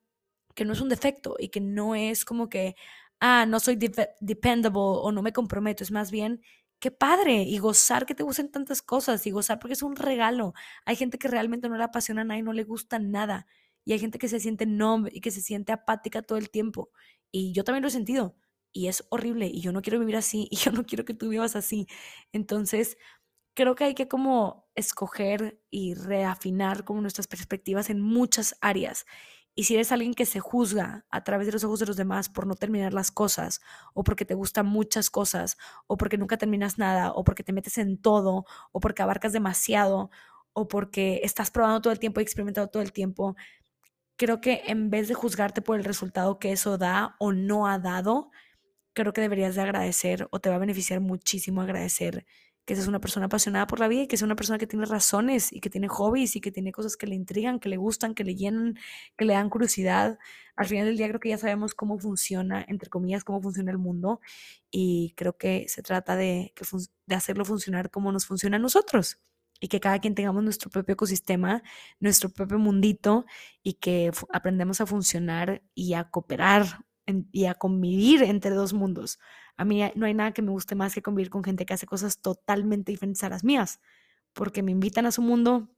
que 0.55 0.65
no 0.65 0.73
es 0.73 0.81
un 0.81 0.89
defecto 0.89 1.37
y 1.39 1.51
que 1.51 1.61
no 1.61 1.95
es 1.95 2.25
como 2.25 2.49
que, 2.49 2.75
ah, 3.21 3.45
no 3.47 3.61
soy 3.61 3.77
dependable 4.21 4.81
o 4.81 5.13
no 5.13 5.21
me 5.21 5.35
comprometo. 5.35 5.85
Es 5.85 5.91
más 5.91 6.11
bien 6.11 6.41
qué 6.81 6.91
padre 6.91 7.43
y 7.43 7.59
gozar 7.59 8.07
que 8.07 8.15
te 8.15 8.23
gusten 8.23 8.51
tantas 8.51 8.83
cosas 8.83 9.27
y 9.27 9.31
gozar 9.31 9.59
porque 9.59 9.75
es 9.75 9.83
un 9.83 9.97
regalo. 9.97 10.55
Hay 10.85 10.97
gente 10.97 11.19
que 11.19 11.29
realmente 11.29 11.69
no 11.69 11.77
le 11.77 11.85
apasiona 11.85 12.25
nada 12.25 12.39
y 12.39 12.43
no 12.43 12.53
le 12.53 12.65
gusta 12.65 12.99
nada. 12.99 13.47
Y 13.85 13.93
hay 13.93 13.99
gente 13.99 14.19
que 14.19 14.29
se 14.29 14.41
siente 14.41 14.67
numb 14.67 15.09
y 15.13 15.21
que 15.21 15.31
se 15.31 15.41
siente 15.41 15.73
apática 15.73 16.23
todo 16.23 16.39
el 16.39 16.51
tiempo. 16.51 16.91
Y 17.31 17.53
yo 17.53 17.65
también 17.65 17.83
lo 17.83 17.89
he 17.89 17.93
sentido. 17.93 18.37
Y 18.73 18.89
es 18.89 19.07
horrible. 19.11 19.47
Y 19.47 19.61
yo 19.61 19.73
no 19.73 19.83
quiero 19.83 19.99
vivir 20.01 20.17
así. 20.17 20.49
Y 20.53 20.57
yo 20.57 20.73
no 20.73 20.85
quiero 20.85 21.05
que 21.05 21.15
tú 21.15 21.29
vivas 21.29 21.57
así. 21.57 21.87
Entonces, 22.33 22.99
creo 23.55 23.75
que 23.75 23.85
hay 23.85 23.95
que 23.95 24.09
como 24.09 24.69
escoger 24.75 25.61
y 25.71 25.95
reafinar 25.95 26.85
como 26.85 27.01
nuestras 27.01 27.27
perspectivas 27.29 27.91
en 27.91 28.01
muchas 28.01 28.57
áreas. 28.61 29.07
Y 29.59 29.65
si 29.65 29.75
eres 29.75 29.91
alguien 29.91 30.13
que 30.13 30.27
se 30.27 30.39
juzga 30.39 31.07
a 31.11 31.25
través 31.25 31.47
de 31.47 31.55
los 31.55 31.65
ojos 31.65 31.81
de 31.81 31.87
los 31.87 31.97
demás 31.97 32.29
por 32.29 32.47
no 32.47 32.55
terminar 32.55 32.93
las 32.93 33.11
cosas, 33.11 33.63
o 33.95 34.05
porque 34.05 34.27
te 34.27 34.35
gustan 34.35 34.67
muchas 34.67 35.09
cosas, 35.09 35.57
o 35.87 35.97
porque 35.97 36.19
nunca 36.19 36.37
terminas 36.37 36.77
nada, 36.77 37.11
o 37.13 37.25
porque 37.25 37.43
te 37.43 37.55
metes 37.55 37.79
en 37.79 37.97
todo, 37.97 38.45
o 38.73 38.81
porque 38.81 39.03
abarcas 39.03 39.33
demasiado, 39.33 40.11
o 40.53 40.69
porque 40.69 41.23
estás 41.25 41.51
probando 41.51 41.81
todo 41.81 41.93
el 41.95 41.99
tiempo 41.99 42.21
y 42.21 42.25
experimentando 42.25 42.71
todo 42.71 42.83
el 42.83 42.93
tiempo, 42.93 43.35
creo 44.17 44.43
que 44.43 44.63
en 44.67 44.91
vez 44.91 45.09
de 45.09 45.15
juzgarte 45.15 45.63
por 45.63 45.79
el 45.79 45.85
resultado 45.85 46.39
que 46.39 46.53
eso 46.53 46.79
da 46.79 47.17
o 47.19 47.33
no 47.33 47.67
ha 47.67 47.79
dado, 47.79 48.31
creo 48.93 49.13
que 49.15 49.23
deberías 49.23 49.55
de 49.55 49.63
agradecer 49.63 50.29
o 50.33 50.41
te 50.41 50.51
va 50.51 50.57
a 50.57 50.59
beneficiar 50.59 51.01
muchísimo 51.01 51.63
agradecer 51.63 52.27
que 52.67 52.75
seas 52.75 52.89
una 52.89 53.01
persona 53.01 53.27
apasionada 53.27 53.67
por 53.67 53.81
la 53.81 53.89
vida 53.89 54.03
y 54.03 54.07
que 54.09 54.17
sea 54.17 54.27
una 54.27 54.37
persona 54.37 54.59
que 54.59 54.67
tiene 54.67 54.87
razones 54.87 55.53
y 55.53 55.61
que 55.61 55.71
tiene 55.71 55.89
hobbies 55.89 56.37
y 56.37 56.41
que 56.41 56.51
tiene 56.51 56.73
cosas 56.73 56.97
que 56.97 57.07
le 57.07 57.15
intrigan, 57.15 57.61
que 57.61 57.69
le 57.69 57.77
gustan, 57.77 58.15
que 58.15 58.25
le 58.25 58.35
llenan, 58.35 58.77
que 59.17 59.25
le 59.25 59.35
dan 59.35 59.49
curiosidad. 59.49 60.19
Al 60.57 60.67
final 60.67 60.87
del 60.87 60.97
día 60.97 61.09
creo 61.09 61.21
que 61.21 61.29
ya 61.31 61.39
sabemos 61.39 61.75
cómo 61.75 61.99
funciona, 61.99 62.65
entre 62.69 62.91
comillas, 62.91 63.25
cómo 63.25 63.41
funciona 63.41 63.71
el 63.71 63.79
mundo 63.79 64.21
y 64.71 65.15
creo 65.17 65.39
que 65.39 65.67
se 65.69 65.83
trata 65.83 66.17
de, 66.17 66.53
de 67.07 67.15
hacerlo 67.15 67.45
funcionar 67.45 67.91
como 67.91 68.11
nos 68.11 68.27
funciona 68.27 68.57
a 68.57 68.61
nosotros 68.61 69.21
y 69.61 69.69
que 69.69 69.81
cada 69.81 70.01
quien 70.01 70.15
tengamos 70.15 70.43
nuestro 70.43 70.71
propio 70.71 70.95
ecosistema, 70.95 71.63
nuestro 72.01 72.31
propio 72.31 72.59
mundito 72.59 73.27
y 73.63 73.75
que 73.75 74.11
aprendemos 74.33 74.81
a 74.81 74.87
funcionar 74.87 75.63
y 75.75 75.95
a 75.95 76.11
cooperar 76.11 76.85
y 77.33 77.47
a 77.47 77.55
convivir 77.55 78.23
entre 78.23 78.53
dos 78.53 78.73
mundos. 78.73 79.19
A 79.57 79.65
mí 79.65 79.83
no 79.95 80.07
hay 80.07 80.15
nada 80.15 80.33
que 80.33 80.43
me 80.43 80.51
guste 80.51 80.75
más 80.75 80.95
que 80.95 81.03
convivir 81.03 81.31
con 81.31 81.45
gente 81.45 81.67
que 81.67 81.75
hace 81.75 81.87
cosas 81.87 82.21
totalmente 82.21 82.93
diferentes 82.93 83.23
a 83.25 83.29
las 83.29 83.45
mías, 83.45 83.81
porque 84.33 84.63
me 84.63 84.73
invitan 84.73 85.07
a 85.07 85.13
su 85.13 85.23
mundo, 85.23 85.71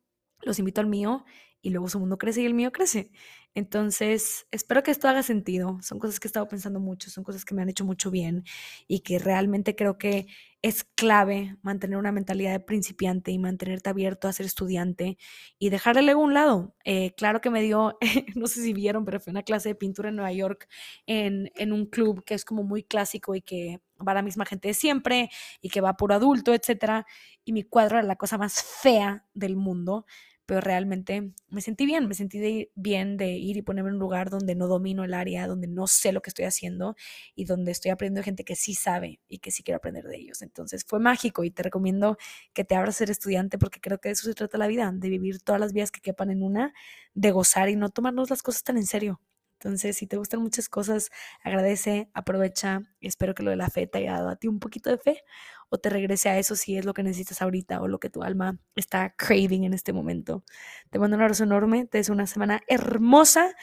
los 0.42 0.58
invito 0.58 0.80
al 0.80 0.86
mío 0.88 1.24
y 1.60 1.70
luego 1.70 1.88
su 1.88 1.98
mundo 1.98 2.18
crece 2.18 2.42
y 2.42 2.46
el 2.46 2.54
mío 2.54 2.72
crece. 2.72 3.10
Entonces, 3.54 4.46
espero 4.50 4.82
que 4.82 4.90
esto 4.90 5.08
haga 5.08 5.22
sentido. 5.22 5.78
Son 5.82 5.98
cosas 5.98 6.20
que 6.20 6.28
he 6.28 6.30
estado 6.30 6.48
pensando 6.48 6.80
mucho, 6.80 7.10
son 7.10 7.24
cosas 7.24 7.44
que 7.44 7.54
me 7.54 7.62
han 7.62 7.68
hecho 7.68 7.84
mucho 7.84 8.10
bien 8.10 8.44
y 8.86 9.00
que 9.00 9.18
realmente 9.18 9.74
creo 9.74 9.98
que 9.98 10.26
es 10.62 10.84
clave 10.96 11.56
mantener 11.62 11.98
una 11.98 12.12
mentalidad 12.12 12.52
de 12.52 12.60
principiante 12.60 13.30
y 13.30 13.38
mantenerte 13.38 13.90
abierto 13.90 14.26
a 14.28 14.32
ser 14.32 14.46
estudiante 14.46 15.16
y 15.58 15.70
dejarle 15.70 16.00
el 16.00 16.08
a 16.10 16.16
un 16.16 16.34
lado. 16.34 16.74
Eh, 16.84 17.14
claro 17.16 17.40
que 17.40 17.50
me 17.50 17.62
dio, 17.62 17.96
no 18.34 18.46
sé 18.48 18.62
si 18.62 18.72
vieron, 18.72 19.04
pero 19.04 19.20
fue 19.20 19.30
una 19.30 19.42
clase 19.44 19.70
de 19.70 19.74
pintura 19.76 20.08
en 20.08 20.16
Nueva 20.16 20.32
York 20.32 20.68
en, 21.06 21.50
en 21.54 21.72
un 21.72 21.86
club 21.86 22.24
que 22.24 22.34
es 22.34 22.44
como 22.44 22.64
muy 22.64 22.82
clásico 22.82 23.34
y 23.34 23.42
que 23.42 23.80
va 24.06 24.14
la 24.14 24.22
misma 24.22 24.46
gente 24.46 24.68
de 24.68 24.74
siempre 24.74 25.30
y 25.60 25.70
que 25.70 25.80
va 25.80 25.96
por 25.96 26.12
adulto, 26.12 26.54
etcétera. 26.54 27.06
Y 27.44 27.52
mi 27.52 27.62
cuadro 27.62 27.98
era 27.98 28.06
la 28.06 28.16
cosa 28.16 28.38
más 28.38 28.62
fea 28.62 29.24
del 29.34 29.56
mundo 29.56 30.06
pero 30.48 30.62
realmente 30.62 31.30
me 31.50 31.60
sentí 31.60 31.84
bien, 31.86 32.08
me 32.08 32.14
sentí 32.14 32.70
bien 32.74 33.18
de 33.18 33.32
ir 33.32 33.58
y 33.58 33.62
ponerme 33.62 33.90
en 33.90 33.94
un 33.96 34.00
lugar 34.00 34.30
donde 34.30 34.54
no 34.54 34.66
domino 34.66 35.04
el 35.04 35.12
área, 35.14 35.46
donde 35.46 35.68
no 35.68 35.86
sé 35.86 36.10
lo 36.12 36.22
que 36.22 36.30
estoy 36.30 36.46
haciendo 36.46 36.96
y 37.34 37.44
donde 37.44 37.70
estoy 37.72 37.90
aprendiendo 37.90 38.20
de 38.20 38.24
gente 38.24 38.44
que 38.44 38.56
sí 38.56 38.74
sabe 38.74 39.20
y 39.28 39.38
que 39.40 39.50
sí 39.50 39.62
quiero 39.62 39.76
aprender 39.76 40.04
de 40.06 40.16
ellos. 40.16 40.40
Entonces 40.42 40.84
fue 40.86 41.00
mágico 41.00 41.44
y 41.44 41.50
te 41.50 41.62
recomiendo 41.62 42.16
que 42.54 42.64
te 42.64 42.74
abras 42.76 42.96
a 42.96 42.98
ser 42.98 43.10
estudiante 43.10 43.58
porque 43.58 43.80
creo 43.80 43.98
que 44.00 44.08
de 44.08 44.14
eso 44.14 44.24
se 44.26 44.34
trata 44.34 44.56
la 44.58 44.68
vida, 44.68 44.90
de 44.94 45.08
vivir 45.10 45.40
todas 45.42 45.60
las 45.60 45.72
vidas 45.74 45.90
que 45.92 46.00
quepan 46.00 46.30
en 46.30 46.42
una, 46.42 46.72
de 47.14 47.30
gozar 47.30 47.68
y 47.68 47.76
no 47.76 47.90
tomarnos 47.90 48.30
las 48.30 48.42
cosas 48.42 48.62
tan 48.64 48.78
en 48.78 48.86
serio. 48.86 49.20
Entonces, 49.60 49.96
si 49.96 50.06
te 50.06 50.16
gustan 50.16 50.40
muchas 50.40 50.68
cosas, 50.68 51.10
agradece, 51.42 52.10
aprovecha. 52.14 52.82
Espero 53.00 53.34
que 53.34 53.42
lo 53.42 53.50
de 53.50 53.56
la 53.56 53.70
fe 53.70 53.88
te 53.88 53.98
haya 53.98 54.12
dado 54.12 54.28
a 54.28 54.36
ti 54.36 54.46
un 54.46 54.60
poquito 54.60 54.88
de 54.90 54.98
fe 54.98 55.22
o 55.68 55.78
te 55.78 55.90
regrese 55.90 56.28
a 56.28 56.38
eso 56.38 56.54
si 56.54 56.76
es 56.76 56.84
lo 56.84 56.94
que 56.94 57.02
necesitas 57.02 57.42
ahorita 57.42 57.80
o 57.82 57.88
lo 57.88 57.98
que 57.98 58.08
tu 58.08 58.22
alma 58.22 58.58
está 58.76 59.14
craving 59.16 59.64
en 59.64 59.74
este 59.74 59.92
momento. 59.92 60.44
Te 60.90 60.98
mando 60.98 61.16
un 61.16 61.22
abrazo 61.22 61.44
enorme, 61.44 61.86
te 61.86 61.98
deseo 61.98 62.14
una 62.14 62.26
semana 62.26 62.62
hermosa 62.68 63.54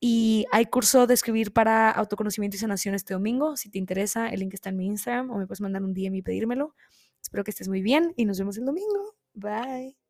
y 0.00 0.44
hay 0.50 0.66
curso 0.66 1.06
de 1.06 1.14
escribir 1.14 1.52
para 1.52 1.90
autoconocimiento 1.90 2.56
y 2.56 2.60
sanación 2.60 2.94
este 2.94 3.14
domingo. 3.14 3.56
Si 3.56 3.70
te 3.70 3.78
interesa, 3.78 4.28
el 4.28 4.40
link 4.40 4.54
está 4.54 4.70
en 4.70 4.76
mi 4.76 4.86
Instagram 4.86 5.30
o 5.30 5.38
me 5.38 5.46
puedes 5.46 5.60
mandar 5.60 5.82
un 5.84 5.94
DM 5.94 6.16
y 6.16 6.22
pedírmelo. 6.22 6.74
Espero 7.22 7.44
que 7.44 7.52
estés 7.52 7.68
muy 7.68 7.80
bien 7.80 8.12
y 8.16 8.24
nos 8.24 8.38
vemos 8.38 8.58
el 8.58 8.64
domingo. 8.64 9.14
Bye. 9.34 10.03